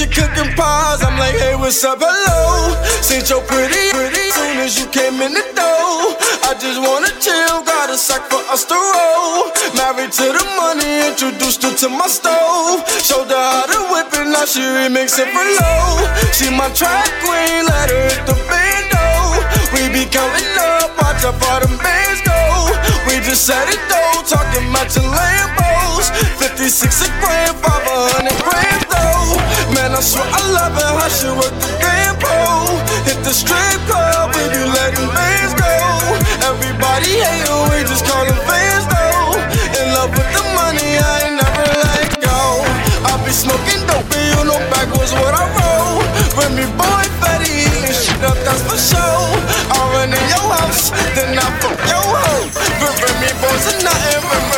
she 0.00 0.08
cooking 0.08 0.48
pies. 0.56 1.04
I'm 1.04 1.18
like, 1.20 1.36
hey, 1.36 1.54
what's 1.60 1.84
up? 1.84 2.00
Hello. 2.00 2.72
Since 3.04 3.28
your 3.28 3.44
pretty, 3.44 3.92
pretty. 3.92 4.32
Soon 4.32 4.56
as 4.64 4.80
you 4.80 4.88
came 4.88 5.20
in 5.20 5.36
the 5.36 5.44
door, 5.52 6.16
I 6.48 6.56
just 6.56 6.80
wanna 6.80 7.12
chill. 7.20 7.60
Got 7.68 7.92
a 7.92 7.98
sack 8.00 8.24
for 8.32 8.40
us 8.48 8.64
to 8.64 8.76
roll. 8.80 9.52
Married 9.76 10.08
to 10.16 10.26
the 10.32 10.44
money, 10.56 11.04
introduced 11.04 11.60
her 11.68 11.74
to 11.84 11.88
my 11.92 12.08
stove. 12.08 12.80
Showed 13.04 13.28
her 13.28 13.36
how 13.36 13.68
to 13.68 13.80
whip 13.92 14.08
it, 14.16 14.24
now 14.32 14.48
she 14.48 14.64
remix 14.64 15.20
for 15.20 15.46
low. 15.60 16.08
She 16.32 16.48
my 16.48 16.72
track 16.72 17.12
queen, 17.20 17.68
let 17.68 17.92
her 17.92 18.04
hit 18.08 18.24
the 18.24 18.36
bando. 18.48 19.04
We 19.76 19.84
be 19.92 20.08
counting 20.08 20.56
up, 20.80 20.96
watch 20.96 21.28
out 21.28 21.36
for 21.36 21.60
them 21.60 21.76
bands 21.76 22.24
go. 22.24 22.40
We 23.04 23.20
just 23.20 23.44
said 23.44 23.68
it 23.68 23.82
though, 23.92 24.24
talking 24.24 24.64
about 24.64 24.88
your 24.96 25.04
Lambos. 25.12 26.08
56 26.40 27.04
a 27.04 27.08
grand, 27.20 27.56
500. 27.60 28.19
I 30.00 30.02
swear 30.02 30.24
I 30.24 30.40
love 30.56 30.80
it 30.80 30.92
hush 30.96 31.20
she 31.20 31.28
work 31.28 31.52
the 31.60 31.68
game 31.76 32.16
pole. 32.16 32.72
Hit 33.04 33.20
the 33.20 33.36
strip 33.36 33.84
club 33.84 34.32
if 34.32 34.48
you 34.48 34.64
letting 34.72 35.12
things 35.12 35.52
go. 35.60 35.76
Everybody 36.40 37.20
hate 37.20 37.44
her, 37.44 37.60
we 37.68 37.84
just 37.84 38.08
call 38.08 38.24
them 38.24 38.40
fans 38.48 38.88
though. 38.88 39.36
In 39.76 39.92
love 39.92 40.08
with 40.16 40.24
the 40.32 40.40
money, 40.56 40.96
I 40.96 41.28
ain't 41.28 41.36
never 41.36 41.68
let 41.84 42.16
go. 42.16 42.64
I 43.04 43.12
be 43.28 43.32
smoking 43.36 43.84
dope, 43.84 44.08
and 44.08 44.24
you 44.24 44.40
know 44.48 44.56
backwards 44.72 45.12
what 45.12 45.36
I 45.36 45.44
roll. 45.60 46.00
With 46.32 46.56
me 46.56 46.64
boy, 46.80 47.04
fatty, 47.20 47.52
eating 47.68 47.92
shit 47.92 48.24
up, 48.24 48.40
that's 48.40 48.64
for 48.64 48.80
sure. 48.80 49.28
I 49.68 49.84
run 49.92 50.16
in 50.16 50.24
your 50.32 50.48
house, 50.48 50.96
then 51.12 51.36
I 51.36 51.44
fuck 51.60 51.76
your 51.84 52.00
hoe. 52.00 52.48
But 52.80 53.12
me, 53.20 53.28
boys 53.36 53.68
are 53.68 53.84
nothing. 53.84 54.49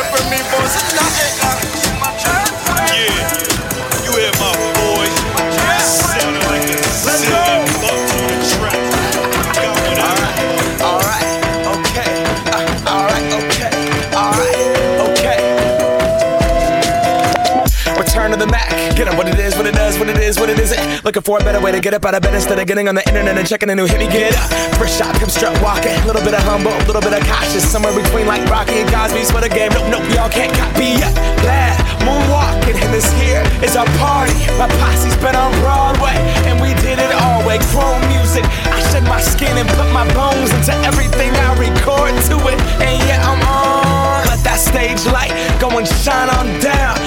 What 19.99 20.09
it 20.09 20.17
is, 20.17 20.39
what 20.39 20.49
it 20.49 20.59
isn't. 20.59 21.03
Looking 21.03 21.21
for 21.21 21.39
a 21.39 21.43
better 21.43 21.61
way 21.61 21.71
to 21.71 21.79
get 21.79 21.93
up 21.93 22.05
out 22.05 22.15
of 22.15 22.21
bed 22.21 22.33
instead 22.33 22.59
of 22.59 22.67
getting 22.67 22.87
on 22.87 22.95
the 22.95 23.05
internet 23.07 23.37
and 23.37 23.47
checking 23.47 23.69
a 23.69 23.75
new 23.75 23.85
hit 23.85 23.99
me 23.99 24.07
get 24.07 24.35
up. 24.37 24.49
First 24.77 24.97
shot, 24.97 25.15
come 25.15 25.29
strut 25.29 25.53
walking. 25.61 25.95
Little 26.05 26.23
bit 26.23 26.33
of 26.33 26.43
humble, 26.43 26.75
little 26.87 27.01
bit 27.01 27.13
of 27.13 27.23
cautious. 27.27 27.63
Somewhere 27.63 27.93
between 27.93 28.27
like 28.27 28.43
Rocky 28.49 28.81
and 28.83 28.89
Cosby's 28.89 29.31
for 29.31 29.41
the 29.41 29.49
game. 29.49 29.71
Nope, 29.73 29.89
nope, 29.89 30.05
y'all 30.15 30.29
can't 30.29 30.53
copy 30.53 30.95
yet. 30.97 31.13
Glad 31.41 31.83
moonwalking, 32.03 32.77
and 32.79 32.93
this 32.93 33.07
here 33.19 33.41
is 33.63 33.75
our 33.75 33.87
party. 33.99 34.35
My 34.59 34.67
posse's 34.79 35.15
been 35.17 35.35
on 35.35 35.51
Broadway, 35.63 36.15
and 36.47 36.59
we 36.61 36.75
did 36.83 36.99
it 36.99 37.11
all 37.23 37.45
way. 37.47 37.57
Chrome 37.71 38.03
music. 38.11 38.43
I 38.69 38.79
shed 38.91 39.03
my 39.03 39.21
skin 39.21 39.57
and 39.57 39.67
put 39.69 39.89
my 39.91 40.05
bones 40.13 40.51
into 40.53 40.73
everything 40.85 41.31
I 41.33 41.55
record 41.55 42.13
to 42.29 42.35
it. 42.51 42.59
And 42.83 42.95
yeah, 43.07 43.23
I'm 43.23 43.41
on. 43.47 44.27
Let 44.27 44.43
that 44.43 44.59
stage 44.59 45.05
light 45.11 45.33
go 45.59 45.69
and 45.77 45.87
shine 45.87 46.29
on 46.29 46.47
down. 46.59 46.99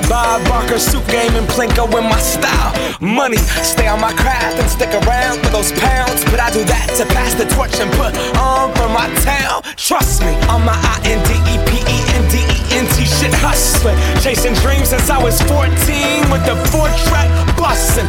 Got 0.00 0.08
Bob 0.08 0.48
Barker 0.48 0.78
suit 0.78 1.06
game 1.08 1.34
and 1.34 1.46
Plinko 1.48 1.84
in 1.98 2.04
my 2.04 2.18
style. 2.20 2.72
Money, 3.00 3.36
stay 3.36 3.86
on 3.88 4.00
my 4.00 4.12
craft 4.12 4.58
and 4.58 4.70
stick 4.70 4.88
around 5.04 5.40
for 5.40 5.50
those 5.50 5.72
pounds. 5.72 6.24
But 6.24 6.40
I 6.40 6.50
do 6.50 6.64
that 6.64 6.88
to 6.96 7.04
pass 7.12 7.34
the 7.34 7.44
torch 7.56 7.80
and 7.80 7.90
put 7.92 8.14
on 8.38 8.72
for 8.76 8.88
my 8.88 9.08
town. 9.20 9.62
Trust 9.76 10.22
me, 10.22 10.32
on 10.48 10.64
my 10.64 10.76
I 10.76 11.00
N 11.04 11.20
D 11.26 11.34
E 11.52 11.56
P 11.68 11.84
E 11.84 11.98
N 12.16 12.24
D 12.32 12.38
E 12.40 12.58
N 12.80 12.86
T 12.96 13.04
shit 13.04 13.34
hustling. 13.44 13.96
Chasing 14.22 14.54
dreams 14.64 14.88
since 14.88 15.10
I 15.10 15.20
was 15.22 15.40
14 15.42 15.68
with 16.30 16.44
the 16.46 16.56
four 16.70 16.88
track 17.08 17.28
bustin'. 17.56 18.08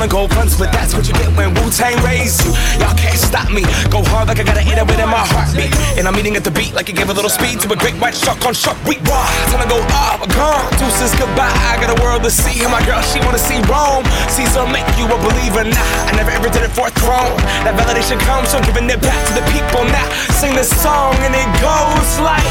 wanna 0.00 0.08
go 0.08 0.24
fronts, 0.32 0.56
but 0.56 0.72
that's 0.72 0.96
what 0.96 1.04
you 1.04 1.12
get 1.12 1.28
when 1.36 1.52
Wu 1.60 1.68
Tang 1.68 1.92
raised 2.00 2.40
you. 2.40 2.56
Y'all 2.80 2.96
can't 2.96 3.20
stop 3.20 3.52
me. 3.52 3.60
Go 3.92 4.00
hard 4.08 4.32
like 4.32 4.40
I 4.40 4.44
gotta 4.48 4.64
hit 4.64 4.80
it 4.80 4.86
within 4.88 5.12
my 5.12 5.20
heartbeat. 5.28 5.68
And 6.00 6.08
I'm 6.08 6.16
eating 6.16 6.40
at 6.40 6.44
the 6.44 6.50
beat 6.50 6.72
like 6.72 6.88
it 6.88 6.96
gave 6.96 7.10
a 7.10 7.12
little 7.12 7.28
speed 7.28 7.60
to 7.60 7.68
a 7.68 7.76
great 7.76 7.92
white 8.00 8.16
shark 8.16 8.40
on 8.48 8.54
shark 8.56 8.80
week. 8.88 9.04
Raw, 9.04 9.20
time 9.52 9.60
to 9.60 9.68
go 9.68 9.76
up, 9.92 10.24
uh, 10.24 10.32
gone. 10.32 10.64
Deuces 10.80 11.12
goodbye. 11.20 11.52
I 11.68 11.76
got 11.76 11.92
a 11.92 12.00
world 12.00 12.24
to 12.24 12.32
see. 12.32 12.64
And 12.64 12.72
my 12.72 12.80
girl, 12.88 13.02
she 13.12 13.20
wanna 13.20 13.36
see 13.36 13.60
Rome. 13.68 14.08
Caesar 14.32 14.64
make 14.72 14.88
you 14.96 15.04
a 15.04 15.18
believer. 15.20 15.68
Nah, 15.68 16.08
I 16.08 16.16
never 16.16 16.32
ever 16.32 16.48
did 16.48 16.64
it 16.64 16.72
for 16.72 16.88
a 16.88 16.92
throne. 17.04 17.36
That 17.68 17.76
validation 17.76 18.16
comes 18.24 18.56
from 18.56 18.64
giving 18.64 18.88
it 18.88 19.04
back 19.04 19.20
to 19.28 19.32
the 19.36 19.44
people. 19.52 19.84
Now 19.84 20.08
sing 20.40 20.56
this 20.56 20.72
song 20.80 21.12
and 21.20 21.36
it 21.36 21.50
goes 21.60 22.10
like. 22.24 22.48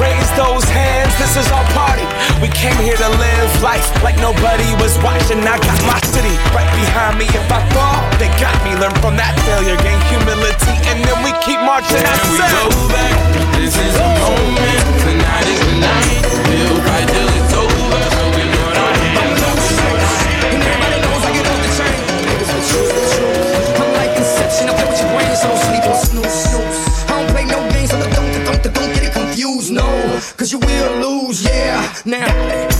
Raise 0.00 0.32
those 0.32 0.64
hands, 0.64 1.12
this 1.20 1.36
is 1.36 1.44
our 1.52 1.66
party. 1.76 2.08
We 2.40 2.48
came 2.56 2.72
here 2.80 2.96
to 2.96 3.10
live 3.20 3.50
life 3.60 3.84
like 4.02 4.16
nobody 4.16 4.64
was 4.80 4.96
watching. 5.04 5.44
I 5.44 5.60
got 5.60 5.76
my 5.84 6.00
city 6.08 6.32
right 6.56 6.64
behind 6.72 6.89
me. 6.90 7.26
If 7.30 7.46
I 7.50 7.60
fall, 7.70 8.02
they 8.18 8.26
got 8.42 8.56
me. 8.66 8.74
Learn 8.74 8.94
from 8.98 9.14
that 9.14 9.38
failure, 9.46 9.78
gain 9.78 10.00
humility, 10.10 10.74
and 10.90 10.98
then 11.06 11.18
we 11.22 11.30
keep 11.46 11.60
marching. 11.62 12.02
I 12.02 12.14
we 12.34 12.38
go 12.42 12.66
back. 12.90 13.14
This 13.54 13.78
is 13.78 13.94
the 13.94 14.08
moment. 14.18 14.82
Tonight 14.98 15.46
is 15.46 15.60
the 15.60 15.74
night. 15.78 16.26
We'll 16.50 16.82
fight 16.82 17.06
till 17.06 17.30
it's 17.30 17.54
over. 17.54 18.02
So 18.10 18.24
we 18.34 18.42
put 18.42 18.74
our 18.74 18.94
hands 19.06 19.42
up. 19.46 19.58
I'm 23.78 23.90
like 23.94 24.12
Inception, 24.18 24.66
I 24.66 24.74
play 24.74 24.86
with 24.90 25.00
your 25.00 25.10
brain, 25.14 25.34
so 25.38 25.46
don't 25.46 25.62
sleep 25.62 25.84
or 25.86 25.94
snooze. 25.94 26.42
I 27.06 27.22
don't 27.22 27.30
play 27.30 27.46
no 27.46 27.58
games, 27.70 27.90
so 27.90 27.96
don't, 28.02 28.10
don't, 28.10 28.34
don't, 28.44 28.74
don't 28.74 28.90
get 28.94 29.04
it 29.06 29.12
confused, 29.14 29.70
no. 29.70 29.86
Cause 30.36 30.50
you 30.50 30.58
will 30.58 30.90
lose, 30.98 31.44
yeah. 31.46 31.86
Now. 32.04 32.79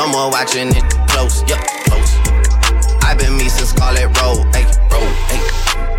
Someone 0.00 0.30
watching 0.30 0.68
it 0.68 0.82
close, 1.08 1.42
yup, 1.42 1.60
close. 1.84 2.16
I've 3.04 3.18
been 3.18 3.36
me 3.36 3.50
since 3.50 3.68
Scarlett 3.68 4.08
Road, 4.18 4.48
hey, 4.56 4.64
road, 4.88 5.12
hey. 5.28 5.42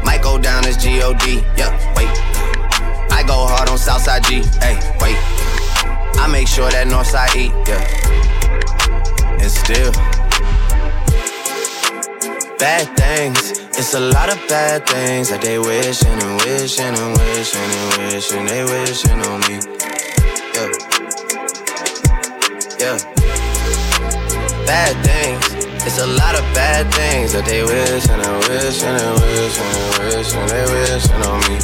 Might 0.04 0.24
go 0.24 0.40
down 0.40 0.66
as 0.66 0.76
G-O-D, 0.78 1.36
yup, 1.56 1.72
wait. 1.96 2.10
I 3.14 3.24
go 3.28 3.46
hard 3.46 3.70
on 3.70 3.78
Southside 3.78 4.24
G, 4.24 4.42
hey, 4.60 4.80
wait. 5.00 5.16
I 6.18 6.28
make 6.32 6.48
sure 6.48 6.72
that 6.72 6.88
Northside 6.88 7.36
E, 7.36 7.54
yeah. 7.70 7.78
And 9.40 9.52
still, 9.52 9.92
bad 12.58 12.98
things. 12.98 13.52
It's 13.78 13.94
a 13.94 14.00
lot 14.00 14.30
of 14.34 14.40
bad 14.50 14.88
things 14.88 15.30
that 15.30 15.44
they 15.44 15.60
wishing 15.60 16.10
and 16.10 16.42
wishing 16.42 16.86
and 16.86 17.18
wishing 17.20 17.62
and 17.62 17.98
wishing 18.12 18.46
they 18.48 18.64
wishing 18.64 19.22
on 19.30 19.42
me. 19.42 19.60
Yeah. 20.56 20.72
Yeah. 22.80 23.11
Bad 24.72 24.96
things. 25.04 25.44
It's 25.86 26.00
a 26.00 26.08
lot 26.08 26.34
of 26.34 26.48
bad 26.56 26.88
things 26.94 27.34
that 27.34 27.44
they 27.44 27.62
wish 27.62 28.08
and 28.08 28.24
they 28.24 28.36
wish 28.48 28.80
and 28.88 28.96
they 28.96 29.12
wish 29.20 29.60
and 29.60 29.68
they 29.68 30.08
wish 30.16 30.32
and 30.32 30.48
they 30.48 30.64
wishing 30.72 31.24
on 31.28 31.44
me. 31.44 31.60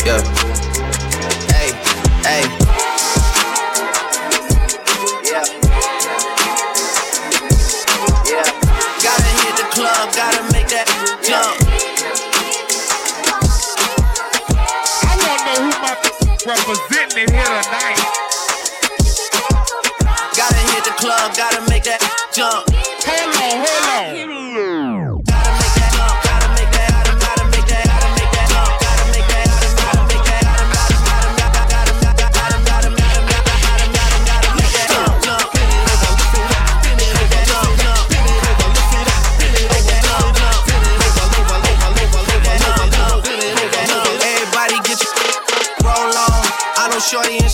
Yeah. 0.00 0.24
Hey, 1.52 1.76
hey. 2.24 2.44
Yeah. 5.28 5.44
Yeah. 8.24 8.48
Gotta 9.04 9.32
hit 9.44 9.54
the 9.60 9.68
club, 9.76 10.08
gotta 10.16 10.40
make 10.56 10.72
that 10.72 10.88
jump. 11.20 11.52
I 15.04 15.12
wanna 15.20 15.44
know 15.44 15.68
who 15.68 15.72
my 15.84 15.92
representing 16.48 17.28
here 17.28 17.60
tonight. 17.60 17.85
Gotta 21.36 21.60
make 21.68 21.82
that 21.84 22.00
jump. 22.32 22.85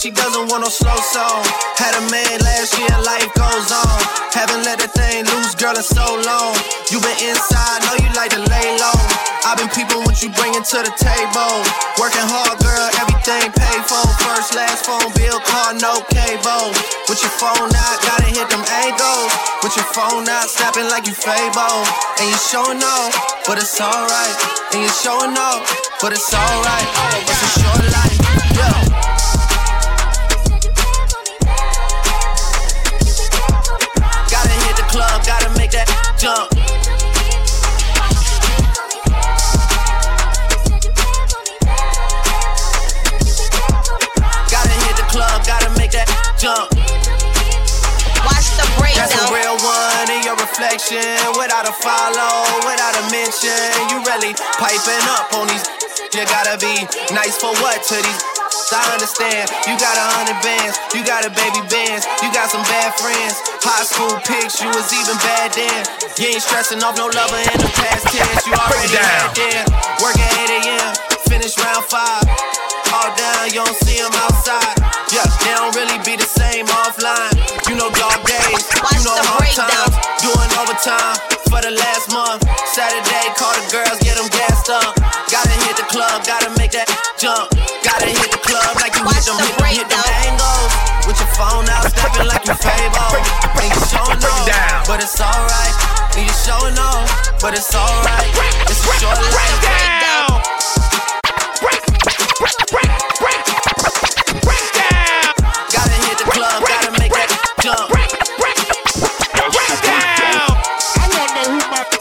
She 0.03 0.11
doesn't 0.11 0.51
want 0.51 0.67
no 0.67 0.69
slow 0.69 0.99
song. 1.15 1.47
Had 1.79 1.95
a 1.95 2.03
man 2.11 2.43
last 2.43 2.75
year, 2.75 2.91
life 3.07 3.31
goes 3.39 3.71
on. 3.71 4.03
Haven't 4.35 4.67
let 4.67 4.83
that 4.83 4.91
thing 4.91 5.23
loose, 5.31 5.55
girl, 5.55 5.79
in 5.79 5.87
so 5.87 6.19
long. 6.27 6.59
You 6.91 6.99
been 6.99 7.15
inside, 7.23 7.87
know 7.87 7.95
you 8.03 8.11
like 8.19 8.35
to 8.35 8.43
lay 8.51 8.67
low. 8.83 8.99
I've 9.47 9.63
been 9.63 9.71
peeping 9.71 10.03
what 10.03 10.19
you 10.19 10.35
bringing 10.35 10.67
to 10.67 10.79
the 10.83 10.91
table. 10.99 11.55
Working 12.03 12.27
hard, 12.27 12.59
girl, 12.59 12.89
everything 12.99 13.55
paid 13.55 13.83
for. 13.87 14.03
First, 14.27 14.59
last 14.59 14.83
phone 14.83 15.07
bill, 15.15 15.39
car, 15.47 15.79
no 15.79 16.03
cable. 16.11 16.75
With 17.07 17.23
your 17.23 17.35
phone 17.39 17.71
out, 17.71 17.97
gotta 18.03 18.27
hit 18.27 18.51
them 18.51 18.67
angles. 18.83 19.31
With 19.63 19.79
your 19.79 19.87
phone 19.95 20.27
out, 20.27 20.51
snapping 20.51 20.91
like 20.91 21.07
you 21.07 21.15
Fabo. 21.15 21.87
And 22.19 22.27
you 22.27 22.39
showing 22.51 22.83
off, 22.83 23.15
but 23.47 23.55
it's 23.55 23.79
alright. 23.79 24.35
And 24.75 24.83
you 24.83 24.91
showing 24.99 25.39
off, 25.39 25.63
but 26.03 26.11
it's 26.11 26.27
alright. 26.35 26.91
It's 27.23 27.39
a 27.39 27.51
short 27.55 27.87
life, 27.87 28.19
yeah. 28.59 28.92
reflection 50.53 51.01
without 51.41 51.65
a 51.65 51.73
follow, 51.73 52.45
without 52.69 52.93
a 53.01 53.05
mention. 53.09 53.57
You 53.89 54.05
really 54.05 54.37
piping 54.61 55.05
up 55.17 55.33
on 55.33 55.49
these. 55.49 55.65
You 56.13 56.29
gotta 56.29 56.61
be 56.61 56.85
nice 57.17 57.41
for 57.41 57.57
what 57.65 57.81
to 57.89 57.97
these. 57.97 58.23
I 58.73 58.85
understand. 58.93 59.49
You 59.69 59.77
got 59.77 59.97
a 59.97 60.07
hundred 60.17 60.41
bands, 60.41 60.77
you 60.97 61.05
got 61.05 61.25
a 61.25 61.31
baby 61.33 61.61
bands, 61.69 62.09
you 62.25 62.29
got 62.33 62.49
some 62.49 62.65
bad 62.69 62.93
friends. 62.97 63.37
High 63.65 63.85
school 63.85 64.17
pics, 64.25 64.61
you 64.61 64.69
was 64.73 64.89
even 64.93 65.17
bad 65.25 65.53
then. 65.53 65.85
You 66.21 66.37
ain't 66.37 66.45
stressing 66.45 66.81
off 66.85 66.97
no 66.97 67.09
lover 67.09 67.41
in 67.53 67.59
the 67.61 67.73
past 67.73 68.09
tense. 68.13 68.45
You 68.49 68.53
already 68.53 68.93
had 68.97 69.33
there. 69.37 69.65
Work 70.01 70.17
at 70.21 70.33
8 70.49 70.69
a.m., 70.69 70.89
finish 71.29 71.57
round 71.61 71.85
five 71.85 72.72
fall 73.03 73.17
down, 73.19 73.47
you 73.51 73.59
don't 73.59 73.79
see 73.83 73.99
them 73.99 74.15
outside. 74.15 74.79
Yeah, 75.11 75.27
they 75.43 75.53
don't 75.59 75.75
really 75.75 75.99
be 76.07 76.15
the 76.15 76.29
same 76.29 76.67
offline. 76.71 77.35
You 77.67 77.75
know 77.75 77.91
dog 77.99 78.23
days, 78.23 78.63
you 78.95 79.03
know 79.03 79.19
hard 79.27 79.51
times. 79.51 79.95
Doing 80.23 80.51
overtime 80.55 81.19
for 81.51 81.59
the 81.59 81.75
last 81.75 82.15
month. 82.15 82.47
Saturday, 82.71 83.27
call 83.35 83.53
the 83.59 83.67
girls, 83.75 83.99
get 84.07 84.15
them 84.15 84.31
gassed 84.31 84.71
up. 84.71 84.95
Gotta 85.27 85.57
hit 85.67 85.77
the 85.77 85.87
club, 85.91 86.23
gotta 86.23 86.51
make 86.59 86.73
that 86.79 86.87
jump. 87.19 87.51
Gotta 87.83 88.07
hit 88.07 88.31
the 88.31 88.43
club 88.47 88.71
like 88.79 88.95
you 88.95 89.03
Watch 89.03 89.27
hit 89.27 89.35
them, 89.35 89.39
the 89.39 89.47
hit 89.51 89.59
them, 89.59 89.67
hit 89.75 89.89
them 89.91 90.05
angles. 90.23 90.71
With 91.07 91.19
your 91.19 91.33
phone 91.35 91.67
out, 91.75 91.91
stepping 91.91 92.29
like 92.31 92.47
you 92.47 92.55
Fabo. 92.55 93.19
Ain't 93.59 93.75
you 93.75 93.83
showing 93.91 94.23
off, 94.23 94.87
but 94.87 95.03
it's 95.03 95.19
alright. 95.19 95.75
Need 96.15 96.31
you 96.31 96.37
showing 96.47 96.79
off, 96.79 97.11
but 97.43 97.51
it's 97.59 97.75
alright. 97.75 98.31
It's 98.71 98.79
a 98.79 98.93
short 99.03 99.19
life. 99.19 100.02
Jump. 107.63 107.91
Break, 107.91 108.09
break, 108.11 108.57
break, 108.59 108.99
break, 108.99 109.43
break 109.43 109.77
down. 110.19 110.51
I 110.99 111.09
want 111.15 111.31
to 111.31 111.51
move 111.51 111.71
my. 111.71 111.92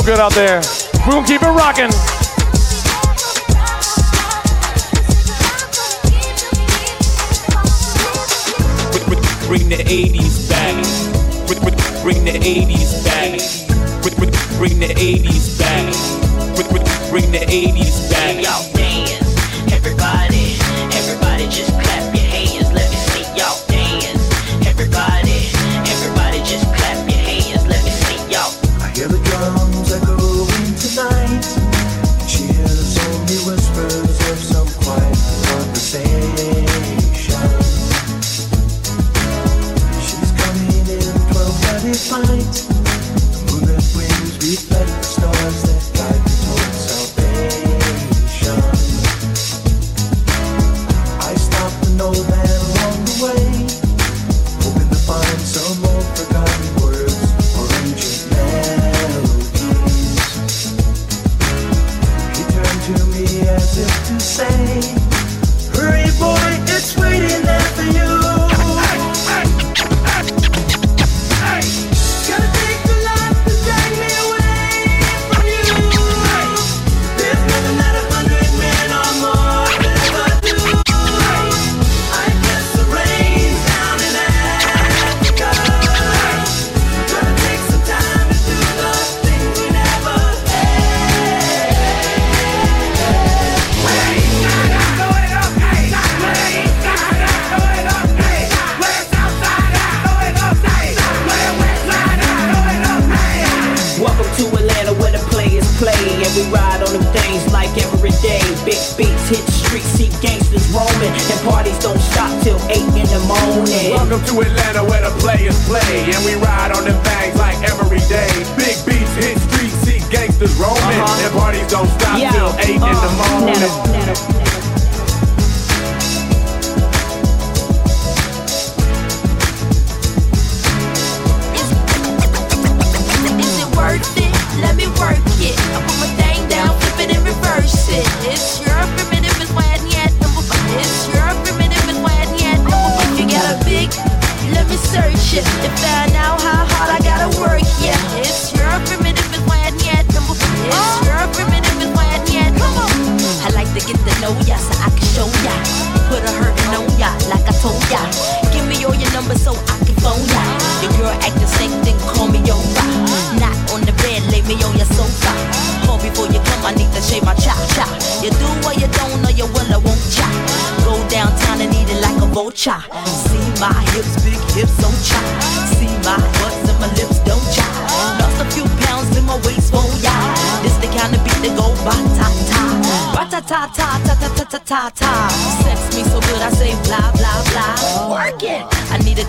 so 0.00 0.06
good 0.06 0.20
out 0.20 0.32
there. 0.32 0.60
We're 1.06 1.12
gonna 1.12 1.26
keep 1.26 1.42
it 1.42 1.46
rocking. 1.46 2.17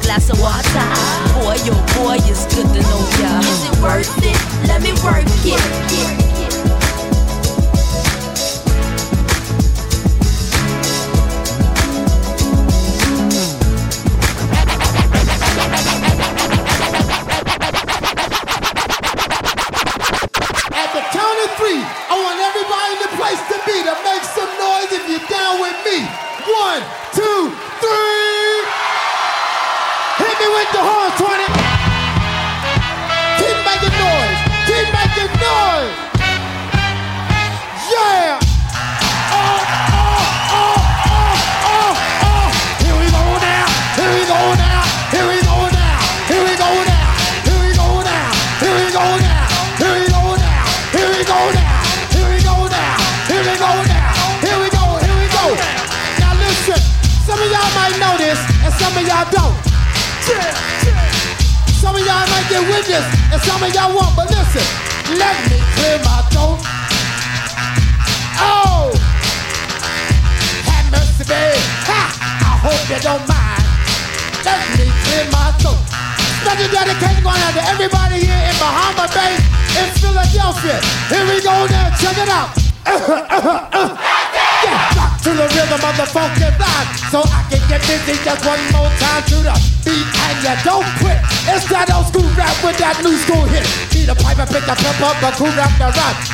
glass 0.10 0.30
of 0.31 0.41
water. 0.41 0.86
Boy, 1.38 1.56
oh 1.69 1.86
boy, 2.02 2.18
it's 2.26 2.44
good 2.56 2.65
to 2.65 2.81
know 2.81 3.02
ya. 3.22 3.40
Is 3.41 3.69
it 3.69 3.77
worth 3.80 4.18
it? 4.18 4.68
Let 4.68 4.81
me 4.81 4.91
work 5.03 5.30
it. 5.45 5.89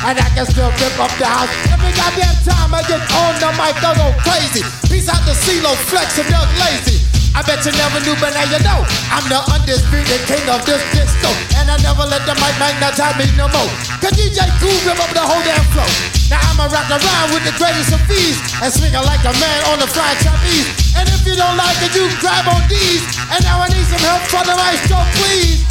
And 0.06 0.22
I 0.22 0.30
can 0.38 0.46
still 0.46 0.70
rip 0.78 0.94
up 1.02 1.10
the 1.18 1.26
house. 1.26 1.50
Every 1.66 1.90
goddamn 1.98 2.38
time 2.46 2.70
I 2.70 2.78
get 2.86 3.02
on 3.18 3.34
the 3.42 3.50
mic, 3.58 3.74
I 3.82 3.90
go 3.98 4.14
crazy. 4.22 4.62
Peace 4.86 5.10
out 5.10 5.18
to 5.26 5.34
CeeLo, 5.34 5.74
Flex, 5.90 6.14
and 6.22 6.30
Doug 6.30 6.46
Lazy. 6.62 7.02
I 7.34 7.42
bet 7.42 7.66
you 7.66 7.74
never 7.74 7.98
knew, 8.06 8.14
but 8.22 8.30
now 8.30 8.46
you 8.46 8.62
know. 8.62 8.86
I'm 9.10 9.26
the 9.26 9.42
undisputed 9.50 10.22
king 10.30 10.46
of 10.46 10.62
this 10.62 10.78
disco. 10.94 11.26
And 11.58 11.66
I 11.66 11.74
never 11.82 12.06
let 12.06 12.22
the 12.22 12.38
mic 12.38 12.54
magnetize 12.54 13.18
me 13.18 13.26
no 13.34 13.50
more. 13.50 13.66
Cause 13.98 14.14
DJ 14.14 14.46
Kool 14.62 14.78
rip 14.86 14.94
up 15.02 15.10
the 15.10 15.26
whole 15.26 15.42
damn 15.42 15.58
flow. 15.74 15.90
Now 16.30 16.38
I'ma 16.54 16.70
rock 16.70 16.86
around 16.86 17.34
with 17.34 17.42
the 17.42 17.54
greatest 17.58 17.90
of 17.90 18.06
ease. 18.06 18.38
And 18.62 18.70
swing 18.70 18.94
like 18.94 19.26
a 19.26 19.34
man 19.42 19.58
on 19.74 19.82
the 19.82 19.90
fried 19.90 20.22
trapeze. 20.22 20.70
And 20.94 21.10
if 21.10 21.26
you 21.26 21.34
don't 21.34 21.58
like 21.58 21.82
it, 21.82 21.90
you 21.98 22.06
grab 22.22 22.46
on 22.46 22.62
these. 22.70 23.02
And 23.34 23.42
now 23.42 23.58
I 23.58 23.74
need 23.74 23.90
some 23.90 24.06
help 24.06 24.22
from 24.30 24.46
the 24.46 24.54
maestro, 24.54 25.02
please. 25.18 25.66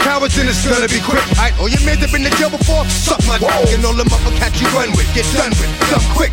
Cowards, 0.00 0.36
then 0.36 0.48
it's 0.48 0.64
gonna 0.66 0.88
be 0.88 1.00
quick. 1.00 1.22
Aight, 1.38 1.54
oh, 1.58 1.66
all 1.66 1.68
your 1.68 1.82
men 1.84 1.98
that 2.00 2.10
been 2.10 2.24
to 2.24 2.32
jail 2.38 2.50
before, 2.50 2.84
suck 2.88 3.20
my 3.26 3.38
dick. 3.38 3.50
And 3.74 3.84
all 3.84 3.94
them 3.94 4.08
other 4.10 4.34
cats 4.38 4.60
you 4.60 4.68
run 4.72 4.90
with, 4.94 5.08
get 5.14 5.26
done 5.34 5.52
with, 5.58 5.70
come 5.90 6.04
quick. 6.14 6.32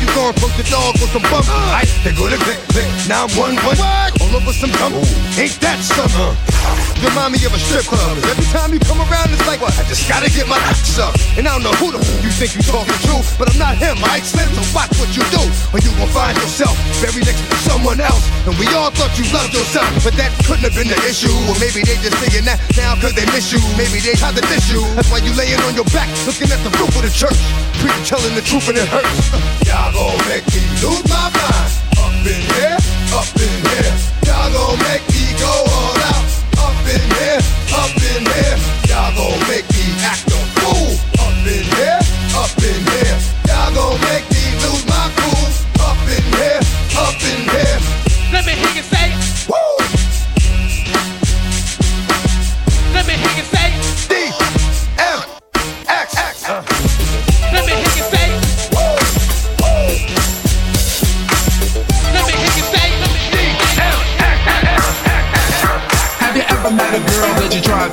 You 0.00 0.08
gon' 0.14 0.34
poke 0.38 0.54
the 0.56 0.66
dog 0.68 0.96
with 1.00 1.12
some 1.12 1.24
bump. 1.32 1.46
Aight, 1.74 1.90
they 2.04 2.12
go 2.12 2.28
to 2.28 2.38
click, 2.44 2.60
click. 2.72 2.88
Now 3.08 3.26
I'm 3.26 3.32
one, 3.38 3.56
one. 3.64 3.78
All 4.20 4.32
over 4.36 4.52
some 4.52 4.72
dump. 4.76 4.96
Ain't 5.38 5.56
that 5.64 5.80
something? 5.80 6.18
Uh-huh. 6.18 6.88
Remind 6.98 7.38
me 7.38 7.38
of 7.46 7.54
a 7.54 7.60
strip 7.62 7.86
club. 7.86 8.18
Every 8.26 8.44
time 8.50 8.74
you 8.74 8.82
come 8.82 8.98
around, 8.98 9.30
it's 9.30 9.46
like, 9.46 9.62
what? 9.62 9.70
I 9.78 9.86
just 9.86 10.10
gotta 10.10 10.26
get 10.34 10.50
my 10.50 10.58
ass 10.66 10.98
up. 10.98 11.14
And 11.38 11.46
I 11.46 11.54
don't 11.54 11.62
know 11.62 11.72
who 11.78 11.94
the 11.94 12.02
f- 12.02 12.20
you 12.26 12.30
think 12.34 12.58
you 12.58 12.62
talking 12.66 12.98
to, 13.06 13.22
but 13.38 13.46
I'm 13.46 13.58
not 13.58 13.78
him, 13.78 14.02
I 14.02 14.18
Slim, 14.18 14.50
so 14.50 14.66
watch 14.74 14.90
what 14.98 15.14
you 15.14 15.22
do. 15.30 15.38
Or 15.70 15.78
you 15.78 15.94
gon' 15.94 16.10
find 16.10 16.34
yourself 16.42 16.74
buried 16.98 17.22
next 17.24 17.38
to 17.46 17.56
someone 17.70 18.02
else. 18.02 18.26
And 18.50 18.58
we 18.58 18.66
all 18.74 18.90
thought 18.90 19.14
you 19.14 19.24
loved 19.30 19.54
yourself, 19.54 19.86
but 20.02 20.18
that 20.18 20.34
couldn't 20.42 20.66
have 20.66 20.74
been 20.74 20.90
the 20.90 20.98
issue. 21.06 21.30
Or 21.46 21.54
maybe 21.62 21.86
they 21.86 21.94
just 22.02 22.18
saying 22.18 22.44
that 22.50 22.58
now 22.74 22.97
cause 23.00 23.14
they 23.14 23.26
miss 23.30 23.52
you. 23.52 23.60
Maybe 23.78 24.00
they 24.00 24.14
tried 24.14 24.34
to 24.34 24.42
diss 24.42 24.70
you. 24.70 24.82
That's 24.94 25.10
why 25.10 25.18
you 25.18 25.32
laying 25.34 25.60
on 25.66 25.74
your 25.74 25.86
back, 25.94 26.10
looking 26.26 26.50
at 26.50 26.60
the 26.66 26.70
roof 26.78 26.90
of 26.94 27.02
the 27.02 27.10
church. 27.10 27.38
Preacher 27.78 28.18
telling 28.18 28.34
the 28.34 28.42
truth 28.42 28.68
and 28.68 28.78
it 28.78 28.88
hurts. 28.88 29.30
Y'all 29.68 29.92
gon' 29.94 30.18
make 30.28 30.46
me 30.50 30.62
lose 30.82 31.02
my 31.06 31.30
mind. 31.30 31.70
Up 32.02 32.14
in 32.26 32.42
here, 32.58 32.78
up 33.14 33.30
in 33.38 33.54
here. 33.70 33.94
Y'all 34.26 34.50
gon' 34.50 34.78
make 34.90 35.06
me 35.14 35.24
go 35.38 35.50
all 35.50 35.98
out. 36.10 36.24
Up 36.58 36.78
in 36.90 37.02
here, 37.18 37.40
up 37.78 37.94
in 37.94 38.22
here. 38.26 38.56
Y'all 38.90 39.14
gon' 39.14 39.40
make 39.48 39.66
me 39.70 39.86
act 40.02 40.26
a 40.26 40.40
fool. 40.58 40.97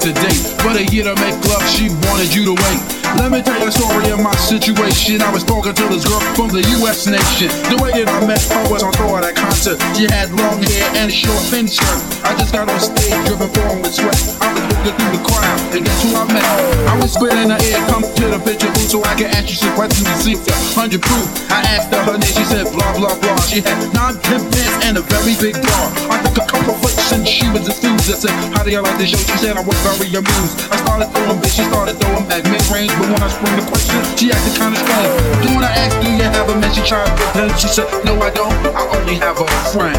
To 0.06 0.14
date? 0.22 0.46
But 0.62 0.78
a 0.78 0.86
year 0.94 1.04
to 1.10 1.16
make 1.18 1.34
love, 1.50 1.66
she 1.66 1.90
wanted 2.06 2.30
you 2.30 2.46
to 2.46 2.54
wait. 2.54 2.80
Let 3.18 3.32
me 3.32 3.42
tell 3.42 3.58
you 3.58 3.68
a 3.68 3.72
story 3.72 4.12
of 4.14 4.22
my 4.22 4.36
situation. 4.38 5.22
I 5.22 5.34
was 5.34 5.44
talking 5.44 5.74
to 5.74 5.86
this 5.90 6.06
girl 6.06 6.22
from 6.38 6.50
the 6.50 6.62
US 6.78 7.08
nation. 7.08 7.50
The 7.74 7.82
way 7.82 7.90
that 7.90 8.06
I 8.06 8.22
met 8.28 8.42
her 8.54 8.70
was 8.70 8.84
on 8.84 8.94
tour 8.94 9.18
at 9.18 9.26
a 9.26 9.34
concert. 9.34 9.82
She 9.98 10.06
had 10.06 10.30
long 10.30 10.62
hair 10.62 10.86
and 11.02 11.10
a 11.10 11.14
short 11.14 11.42
skirt. 11.50 12.02
I 12.22 12.38
just 12.38 12.54
got 12.54 12.70
on 12.70 12.80
stage, 12.80 13.18
dripping 13.26 13.50
forward 13.50 13.82
with 13.82 13.96
sweat. 13.96 14.22
I 14.42 14.54
was 14.54 14.75
through 14.94 15.14
the 15.18 15.22
crowd, 15.26 15.58
and 15.74 15.82
guess 15.82 16.00
who 16.06 16.14
I 16.14 16.24
met? 16.30 16.46
I 16.86 16.94
was 17.02 17.18
in 17.18 17.50
the 17.50 17.58
air, 17.58 17.82
come 17.90 18.06
to 18.06 18.26
the 18.30 18.40
picture 18.46 18.70
booth 18.70 18.90
so 18.94 19.02
I 19.02 19.18
can 19.18 19.34
ask 19.34 19.50
you 19.50 19.58
some 19.58 19.74
questions 19.74 20.06
to 20.06 20.16
see 20.22 20.36
100 20.78 21.02
proof. 21.02 21.26
I 21.50 21.66
asked 21.74 21.90
her 21.90 22.02
her 22.06 22.18
name, 22.18 22.30
she 22.30 22.46
said 22.46 22.70
blah 22.70 22.94
blah 22.94 23.14
blah. 23.18 23.40
She 23.50 23.62
had 23.66 23.78
nine 23.98 24.18
pants 24.22 24.46
and 24.86 24.98
a 24.98 25.04
very 25.10 25.34
big 25.42 25.58
bra. 25.58 25.80
I 26.14 26.22
took 26.22 26.38
a 26.38 26.46
couple 26.46 26.78
flicks 26.82 27.10
and 27.12 27.26
she 27.26 27.50
was 27.50 27.66
enthused. 27.66 28.14
I 28.14 28.18
said, 28.22 28.36
How 28.54 28.62
do 28.62 28.70
y'all 28.70 28.86
like 28.86 28.98
the 29.02 29.08
show? 29.10 29.18
She 29.18 29.38
said 29.42 29.58
I 29.58 29.64
was 29.66 29.78
very 29.82 30.14
amused. 30.14 30.70
I 30.70 30.78
started 30.86 31.10
throwing 31.10 31.40
bitch, 31.42 31.58
she 31.58 31.66
started 31.66 31.98
throwing 31.98 32.26
back 32.30 32.46
mid 32.46 32.62
range, 32.70 32.94
but 33.02 33.10
when 33.10 33.22
I 33.22 33.30
sprung 33.30 33.56
the 33.58 33.66
question, 33.66 33.98
she 34.14 34.30
acted 34.30 34.54
kinda 34.54 34.78
strange. 34.78 35.12
Then 35.42 35.52
when 35.58 35.66
I 35.66 35.74
asked, 35.74 35.98
Do 36.02 36.08
you 36.14 36.30
have 36.30 36.50
a 36.50 36.56
man? 36.56 36.70
She 36.74 36.84
tried 36.86 37.10
with 37.10 37.34
her. 37.34 37.50
She 37.58 37.68
said, 37.68 37.90
No, 38.06 38.22
I 38.22 38.30
don't. 38.30 38.54
I 38.76 38.84
only 38.98 39.16
have 39.18 39.42
a 39.42 39.48
friend. 39.74 39.98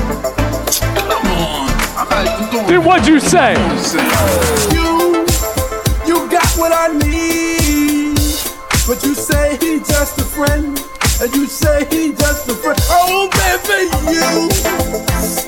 Come 0.95 1.27
on. 1.35 1.66
Then 1.97 2.85
what'd 2.85 3.07
you 3.07 3.19
say? 3.19 3.55
You, 4.75 5.25
you 6.07 6.31
got 6.31 6.47
what 6.59 6.71
I 6.71 6.89
need. 6.93 8.17
But 8.87 9.03
you 9.03 9.15
say 9.15 9.57
he 9.63 9.79
just 9.79 10.19
a 10.19 10.25
friend. 10.25 10.79
And 11.23 11.35
you 11.35 11.47
say 11.47 11.87
he 11.87 12.13
just 12.13 12.49
a 12.51 12.55
friend. 12.55 12.79
Oh, 12.91 13.31
baby, 13.33 13.89
you 14.13 14.49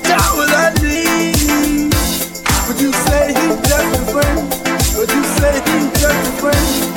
got 0.09 0.35
what 0.35 0.49
I 0.49 0.73
need. 0.81 1.91
But 2.65 2.81
you 2.81 2.93
say 2.93 3.27
he 3.27 3.47
just 3.69 3.99
a 3.99 4.11
friend. 4.11 4.49
But 4.97 5.13
you 5.13 5.23
say 5.37 5.53
he 5.53 5.89
just 6.01 6.29
a 6.29 6.31
friend. 6.41 6.88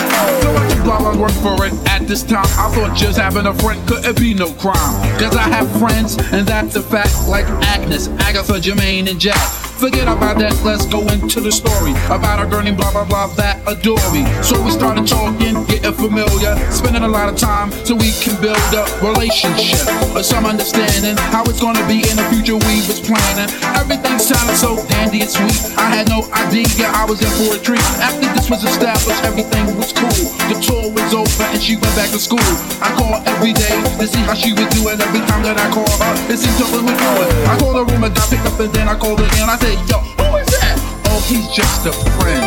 Blog, 0.84 1.02
I 1.02 1.16
work 1.16 1.30
for 1.32 1.64
it. 1.64 1.72
At 1.88 2.08
this 2.08 2.22
time, 2.22 2.44
I 2.44 2.70
thought 2.74 2.96
just 2.96 3.18
having 3.18 3.46
a 3.46 3.54
friend 3.54 3.86
couldn't 3.88 4.18
be 4.18 4.34
no 4.34 4.52
crime. 4.54 5.18
Cause 5.18 5.36
I 5.36 5.48
have 5.48 5.70
friends, 5.78 6.16
and 6.32 6.46
that's 6.46 6.76
a 6.76 6.82
fact, 6.82 7.28
like 7.28 7.46
Agnes, 7.64 8.08
Agatha, 8.08 8.54
Jermaine, 8.54 9.08
and 9.08 9.20
Jack. 9.20 9.71
Forget 9.82 10.06
about 10.06 10.38
that, 10.38 10.54
let's 10.62 10.86
go 10.86 11.02
into 11.10 11.42
the 11.42 11.50
story 11.50 11.90
about 12.06 12.38
a 12.38 12.46
girl 12.46 12.62
named 12.62 12.78
blah 12.78 12.94
blah 12.94 13.02
blah 13.02 13.26
that 13.34 13.58
adore 13.66 13.98
me. 14.14 14.22
So 14.38 14.54
we 14.62 14.70
started 14.70 15.10
talking, 15.10 15.58
getting 15.66 15.90
familiar, 15.90 16.54
spending 16.70 17.02
a 17.02 17.10
lot 17.10 17.26
of 17.26 17.34
time 17.34 17.74
so 17.82 17.98
we 17.98 18.14
can 18.22 18.38
build 18.38 18.62
a 18.78 18.86
relationship 19.02 19.82
or 20.14 20.22
some 20.22 20.46
understanding 20.46 21.18
how 21.34 21.42
it's 21.50 21.58
gonna 21.58 21.82
be 21.90 21.98
in 21.98 22.14
the 22.14 22.22
future 22.30 22.54
we 22.62 22.78
was 22.86 23.02
planning. 23.02 23.50
Everything 23.74 24.22
sounded 24.22 24.54
so 24.54 24.78
dandy 24.86 25.26
and 25.26 25.30
sweet. 25.34 25.74
I 25.74 25.90
had 25.90 26.06
no 26.06 26.30
idea 26.30 26.86
I 26.86 27.02
was 27.02 27.18
in 27.18 27.34
for 27.42 27.58
a 27.58 27.58
treat. 27.58 27.82
After 27.98 28.30
this 28.38 28.46
was 28.46 28.62
established, 28.62 29.26
everything 29.26 29.66
was 29.74 29.90
cool. 29.90 30.30
The 30.46 30.62
tour 30.62 30.94
was 30.94 31.10
over 31.10 31.42
and 31.50 31.58
she 31.58 31.74
went 31.74 31.90
back 31.98 32.14
to 32.14 32.22
school. 32.22 32.46
I 32.78 32.94
called 32.94 33.26
every 33.26 33.50
day 33.50 33.74
to 33.98 34.06
see 34.06 34.22
how 34.22 34.38
she 34.38 34.54
was 34.54 34.70
doing. 34.78 35.02
Every 35.02 35.26
time 35.26 35.42
that 35.42 35.58
I 35.58 35.66
called 35.74 35.90
her, 35.90 36.14
it 36.30 36.38
seemed 36.38 36.54
something 36.54 36.86
was 36.86 36.94
doing. 36.94 37.30
I 37.50 37.58
called 37.58 37.82
her 37.82 37.86
room 37.90 38.06
and 38.06 38.14
got 38.14 38.30
picked 38.30 38.46
up 38.46 38.62
and 38.62 38.70
then 38.70 38.86
I 38.86 38.94
called 38.94 39.18
again. 39.18 39.50
I 39.50 39.58
said, 39.58 39.71
Yo, 39.72 39.98
who 40.20 40.36
is 40.36 40.46
that? 40.60 40.76
Oh, 41.06 41.24
he's 41.26 41.48
just 41.48 41.86
a 41.86 41.92
friend. 42.20 42.44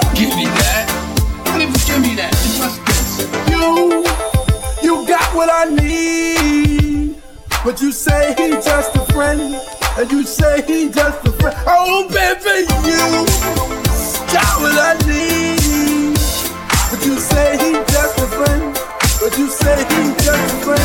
Don't 0.00 0.14
give 0.14 0.36
me 0.36 0.46
that. 0.46 0.86
Don't 1.44 1.60
even 1.60 1.74
give 1.74 2.00
me 2.00 2.14
that. 2.14 2.30
It's 2.32 2.58
just 2.58 2.78
this. 2.86 3.26
You, 3.50 4.04
you 4.82 5.06
got 5.06 5.34
what 5.34 5.50
I 5.50 5.64
need. 5.74 7.16
But 7.64 7.80
you 7.82 7.90
say 7.90 8.34
he's 8.38 8.64
just 8.64 8.94
a 8.94 9.04
friend. 9.12 9.60
And 9.98 10.12
you 10.12 10.22
say 10.22 10.62
he's 10.62 10.94
just 10.94 11.26
a 11.26 11.32
friend. 11.32 11.56
Oh, 11.66 12.06
baby, 12.08 12.70
you 12.86 13.26
got 14.32 14.60
what 14.62 14.78
I 14.78 14.94
need. 15.06 16.14
But 16.90 17.04
you 17.04 17.18
say 17.18 17.58
he 17.58 17.72
just 17.72 17.82
a 17.82 17.82
friend. 17.82 17.87
But 19.20 19.36
you 19.36 19.48
say 19.50 19.74
he 19.82 20.14
just 20.22 20.62
a. 20.62 20.78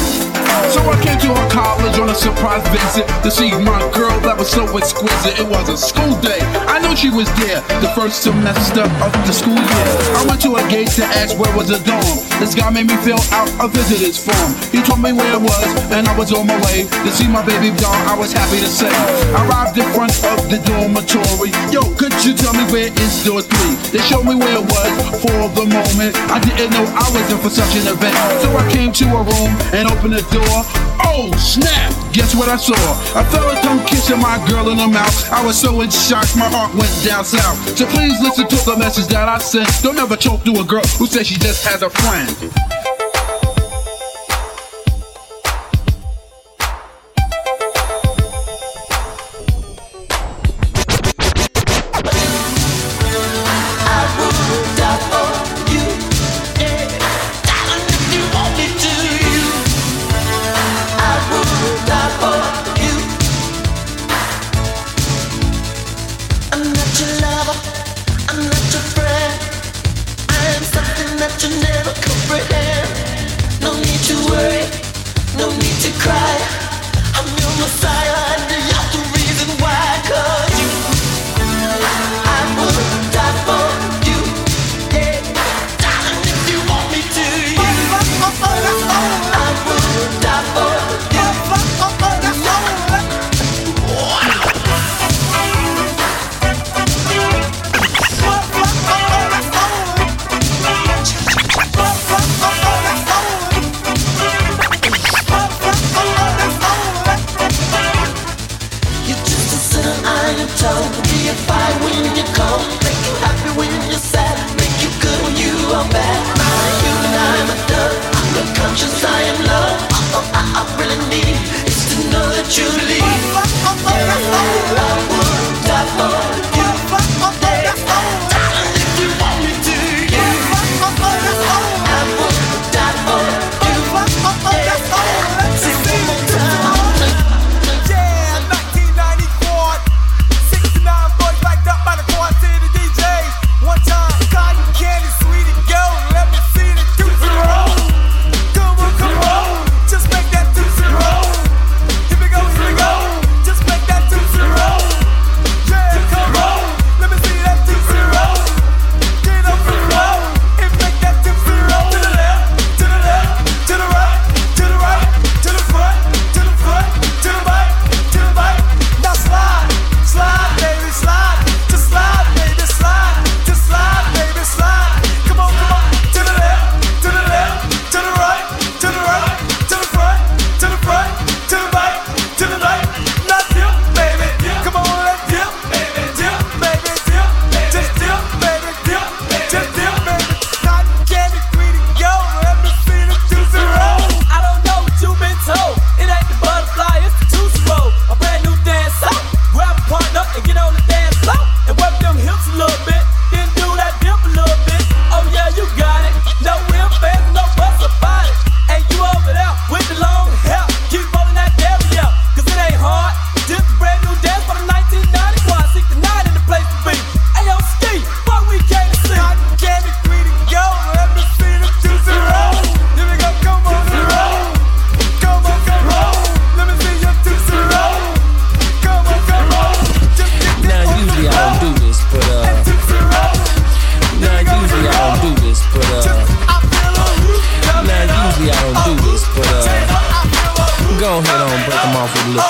So 0.73 0.81
I 0.89 0.97
came 1.05 1.19
to 1.21 1.29
her 1.37 1.49
college 1.53 1.99
on 1.99 2.09
a 2.09 2.15
surprise 2.15 2.65
visit 2.73 3.05
to 3.21 3.29
see 3.29 3.53
my 3.61 3.77
girl 3.93 4.17
that 4.25 4.33
was 4.33 4.49
so 4.49 4.65
exquisite. 4.73 5.37
It 5.37 5.45
was 5.45 5.69
a 5.69 5.77
school 5.77 6.17
day. 6.17 6.41
I 6.65 6.81
knew 6.81 6.97
she 6.97 7.13
was 7.13 7.29
there 7.37 7.61
the 7.77 7.93
first 7.93 8.25
semester 8.25 8.89
of 9.05 9.13
the 9.29 9.33
school 9.33 9.53
year. 9.53 9.85
I 10.17 10.25
went 10.25 10.41
to 10.41 10.57
a 10.57 10.63
gate 10.65 10.89
to 10.97 11.05
ask 11.05 11.37
where 11.37 11.51
was 11.53 11.69
the 11.69 11.77
dorm. 11.85 12.17
This 12.41 12.57
guy 12.57 12.73
made 12.73 12.89
me 12.89 12.97
fill 13.05 13.21
out 13.37 13.53
a 13.61 13.69
visitor's 13.69 14.17
form. 14.17 14.57
He 14.73 14.81
told 14.81 15.05
me 15.05 15.13
where 15.13 15.29
it 15.29 15.43
was, 15.43 15.69
and 15.93 16.09
I 16.09 16.13
was 16.17 16.33
on 16.33 16.49
my 16.49 16.57
way 16.65 16.89
to 16.89 17.09
see 17.13 17.29
my 17.29 17.45
baby 17.45 17.69
doll. 17.77 17.93
I 18.09 18.17
was 18.17 18.33
happy 18.33 18.57
to 18.57 18.69
say. 18.69 18.89
I 18.89 19.45
arrived 19.45 19.77
in 19.77 19.85
front 19.93 20.17
of 20.33 20.49
the 20.49 20.57
dormitory. 20.65 21.53
Yo, 21.69 21.85
could 22.01 22.17
you 22.25 22.33
tell 22.33 22.57
me 22.57 22.65
where 22.73 22.89
is 22.89 23.13
door 23.21 23.45
three? 23.45 23.77
They 23.93 24.01
showed 24.09 24.25
me 24.25 24.33
where 24.33 24.57
it 24.57 24.65
was 24.65 25.21
for 25.21 25.53
the 25.53 25.69
moment. 25.69 26.17
I 26.33 26.41
didn't 26.41 26.73
know 26.73 26.85
I 26.97 27.05
was 27.13 27.25
in 27.29 27.37
for 27.37 27.53
such 27.53 27.77
an 27.77 27.93
event. 27.93 28.22
So 28.41 28.49
I 28.55 28.69
came 28.71 28.91
to 28.93 29.05
a 29.05 29.23
room 29.23 29.51
and 29.73 29.89
opened 29.89 30.13
the 30.13 30.25
door. 30.31 30.57
Oh, 31.05 31.31
snap! 31.37 31.91
Guess 32.13 32.35
what 32.35 32.49
I 32.49 32.57
saw? 32.57 32.75
I 33.17 33.23
felt 33.25 33.51
a 33.51 33.61
tongue 33.61 33.85
kissing 33.85 34.19
my 34.19 34.37
girl 34.47 34.69
in 34.69 34.77
the 34.77 34.87
mouth. 34.87 35.31
I 35.31 35.43
was 35.45 35.59
so 35.59 35.81
in 35.81 35.89
shock, 35.89 36.27
my 36.35 36.49
heart 36.49 36.73
went 36.75 36.93
down 37.03 37.25
south. 37.25 37.57
So 37.77 37.85
please 37.87 38.19
listen 38.21 38.47
to 38.47 38.55
the 38.65 38.77
message 38.77 39.07
that 39.07 39.27
I 39.27 39.37
sent. 39.39 39.69
Don't 39.81 39.97
ever 39.97 40.15
choke 40.15 40.43
to 40.43 40.51
a 40.59 40.63
girl 40.63 40.85
who 40.97 41.07
says 41.07 41.27
she 41.27 41.35
just 41.35 41.65
has 41.65 41.81
a 41.81 41.89
friend. 41.89 42.82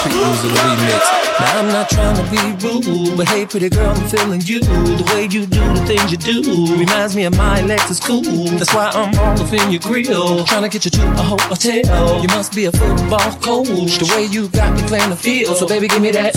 Of 0.01 0.41
the 0.41 0.49
remix. 0.49 1.23
Now 1.39 1.59
I'm 1.59 1.67
not 1.67 1.89
trying 1.89 2.15
to 2.15 2.25
be 2.29 2.41
rude, 2.65 3.17
but 3.17 3.27
hey, 3.27 3.45
pretty 3.45 3.69
girl, 3.69 3.89
I'm 3.89 4.07
feeling 4.07 4.41
you. 4.41 4.59
The 4.59 5.11
way 5.13 5.23
you 5.23 5.45
do 5.45 5.59
the 5.73 5.85
things 5.85 6.11
you 6.11 6.17
do 6.17 6.75
reminds 6.75 7.15
me 7.15 7.25
of 7.25 7.35
my 7.37 7.61
Lexus 7.61 8.01
cool. 8.01 8.45
That's 8.57 8.73
why 8.73 8.89
I'm 8.89 9.17
all 9.17 9.39
up 9.39 9.53
in 9.53 9.71
your 9.71 9.81
grill, 9.81 10.45
trying 10.45 10.63
to 10.63 10.69
get 10.69 10.85
you 10.85 10.91
to 10.91 11.11
a 11.11 11.23
hotel. 11.23 12.21
You 12.21 12.27
must 12.29 12.53
be 12.55 12.65
a 12.65 12.71
football 12.71 13.31
coach, 13.41 13.97
the 13.97 14.11
way 14.15 14.25
you 14.25 14.47
got 14.49 14.73
me 14.75 14.83
playing 14.87 15.09
the 15.09 15.15
field. 15.15 15.57
So 15.57 15.67
baby, 15.67 15.87
give 15.87 16.01
me 16.01 16.11
that, 16.11 16.35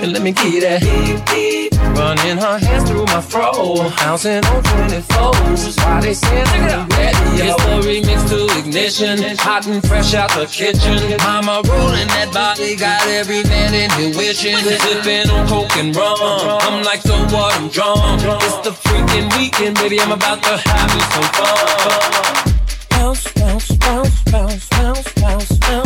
and 0.00 0.12
let 0.12 0.22
me 0.22 0.30
you 0.30 0.60
that. 0.60 1.69
Running 1.96 2.38
her 2.38 2.58
hands 2.58 2.88
through 2.88 3.04
my 3.06 3.20
fro, 3.20 3.90
bouncing 3.98 4.44
on 4.44 4.62
24s. 4.62 5.76
Why 5.78 6.00
they 6.00 6.14
saying 6.14 6.46
I'm 6.46 6.88
ready? 6.88 7.18
It's 7.42 7.56
the 7.64 7.80
remix 7.86 8.28
to 8.30 8.58
ignition, 8.58 9.36
hot 9.38 9.66
and 9.66 9.86
fresh 9.86 10.14
out 10.14 10.30
the 10.30 10.46
kitchen. 10.46 11.16
Mama 11.18 11.62
rolling 11.68 12.08
that 12.08 12.30
body, 12.32 12.76
got 12.76 13.06
every 13.08 13.42
man 13.44 13.74
in 13.74 13.90
here 13.90 14.16
wishing. 14.16 14.56
Sipping 14.56 15.30
on 15.30 15.46
coke 15.48 15.76
and 15.76 15.94
rum. 15.94 16.16
I'm 16.20 16.82
like, 16.82 17.00
so 17.00 17.16
what? 17.34 17.54
I'm 17.54 17.68
drunk. 17.68 18.22
It's 18.42 18.58
the 18.66 18.70
freaking 18.70 19.28
weekend, 19.36 19.76
baby. 19.76 20.00
I'm 20.00 20.12
about 20.12 20.42
to 20.44 20.56
have 20.56 20.94
me 20.94 21.00
some 21.14 21.28
fun. 21.36 22.50
Bounce, 22.90 23.32
bounce, 23.32 23.70
bounce, 23.76 24.22
bounce, 24.24 24.68
bounce, 24.68 25.12
bounce. 25.14 25.58
Bounce, 25.58 25.79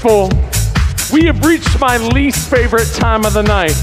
people, 0.00 0.30
we 1.12 1.26
have 1.26 1.44
reached 1.44 1.78
my 1.78 1.98
least 1.98 2.50
favorite 2.50 2.88
time 2.94 3.26
of 3.26 3.34
the 3.34 3.42
night. 3.42 3.76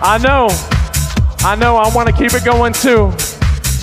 I 0.00 0.18
know, 0.22 0.48
I 1.40 1.56
know, 1.56 1.76
I 1.76 1.94
want 1.94 2.08
to 2.08 2.14
keep 2.14 2.32
it 2.32 2.42
going 2.42 2.72
too. 2.72 3.12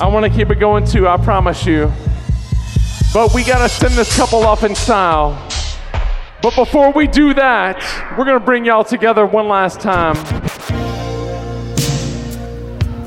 I 0.02 0.08
want 0.08 0.26
to 0.26 0.32
keep 0.36 0.50
it 0.50 0.60
going 0.60 0.88
too, 0.88 1.08
I 1.08 1.18
promise 1.18 1.68
you. 1.68 1.92
But 3.14 3.36
we 3.36 3.44
got 3.44 3.60
to 3.60 3.70
send 3.70 3.94
this 3.94 4.18
couple 4.18 4.44
off 4.44 4.64
in 4.64 4.74
style. 4.74 5.48
But 6.42 6.56
before 6.56 6.92
we 6.92 7.06
do 7.06 7.36
that, 7.36 7.78
we're 8.18 8.26
going 8.26 8.40
to 8.40 8.46
bring 8.46 8.66
y'all 8.66 8.84
together 8.84 9.28
one 9.28 9.48
last 9.48 9.80
time. 9.80 10.16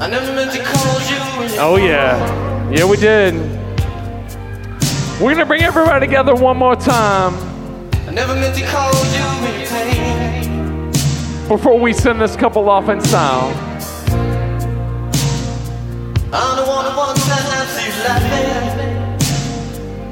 I 0.00 0.08
never 0.08 0.32
meant 0.32 0.52
to 0.52 0.62
call 0.62 1.00
you. 1.00 1.58
Oh, 1.58 1.76
yeah. 1.76 2.70
Yeah, 2.70 2.84
we 2.84 2.96
did. 2.96 3.34
We're 5.14 5.34
going 5.34 5.38
to 5.38 5.46
bring 5.46 5.62
everybody 5.62 6.06
together 6.06 6.36
one 6.36 6.58
more 6.58 6.76
time 6.76 7.45
before 11.48 11.78
we 11.78 11.92
send 11.92 12.20
this 12.20 12.36
couple 12.36 12.68
off 12.68 12.88
in 12.88 13.00
style. 13.00 13.48
I'm 16.32 16.56
the 16.56 16.64
one 16.66 16.90
who 16.90 16.96
wants 16.96 17.24
to 17.24 17.32
have 17.32 17.84
you 17.84 17.90
laughing. 18.04 18.96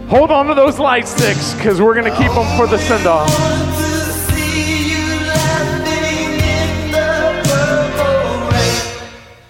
Hold 0.08 0.30
on 0.30 0.46
to 0.46 0.54
those 0.54 0.78
light 0.78 1.08
sticks 1.08 1.54
because 1.54 1.80
we're 1.80 1.94
going 1.94 2.10
to 2.10 2.16
keep 2.16 2.32
them 2.32 2.56
for 2.56 2.66
the 2.66 2.78
send 2.78 3.06
off. 3.06 3.28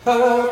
Purple 0.05 0.44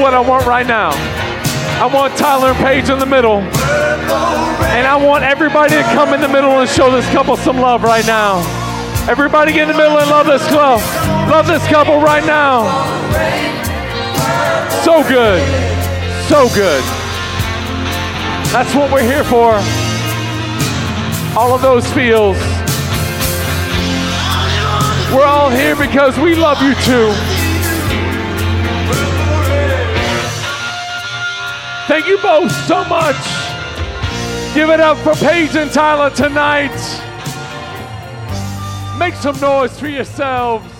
what 0.00 0.14
I 0.14 0.20
want 0.20 0.46
right 0.46 0.66
now. 0.66 0.90
I 1.80 1.86
want 1.92 2.16
Tyler 2.16 2.48
and 2.48 2.56
Paige 2.58 2.88
in 2.88 2.98
the 2.98 3.06
middle. 3.06 3.38
And 3.40 4.86
I 4.86 4.96
want 4.96 5.24
everybody 5.24 5.74
to 5.74 5.82
come 5.94 6.14
in 6.14 6.20
the 6.20 6.28
middle 6.28 6.60
and 6.60 6.68
show 6.68 6.90
this 6.90 7.06
couple 7.12 7.36
some 7.36 7.58
love 7.58 7.82
right 7.82 8.06
now. 8.06 8.40
Everybody 9.08 9.52
get 9.52 9.68
in 9.68 9.76
the 9.76 9.82
middle 9.82 9.98
and 9.98 10.10
love 10.10 10.26
this 10.26 10.42
couple. 10.48 10.80
Love 11.30 11.46
this 11.46 11.66
couple 11.68 12.00
right 12.00 12.24
now. 12.24 12.64
So 14.84 15.02
good. 15.08 15.42
So 16.28 16.48
good. 16.54 16.82
That's 18.52 18.74
what 18.74 18.90
we're 18.90 19.02
here 19.02 19.24
for. 19.24 19.54
All 21.38 21.54
of 21.54 21.62
those 21.62 21.86
feels. 21.92 22.36
We're 25.14 25.26
all 25.26 25.50
here 25.50 25.76
because 25.76 26.18
we 26.18 26.34
love 26.34 26.60
you 26.62 26.74
too. 26.82 27.35
Thank 31.86 32.08
you 32.08 32.18
both 32.18 32.50
so 32.66 32.84
much. 32.84 33.16
Give 34.54 34.70
it 34.70 34.80
up 34.80 34.98
for 34.98 35.14
Paige 35.14 35.54
and 35.54 35.70
Tyler 35.70 36.10
tonight. 36.10 36.74
Make 38.98 39.14
some 39.14 39.38
noise 39.38 39.78
for 39.78 39.86
yourselves. 39.86 40.75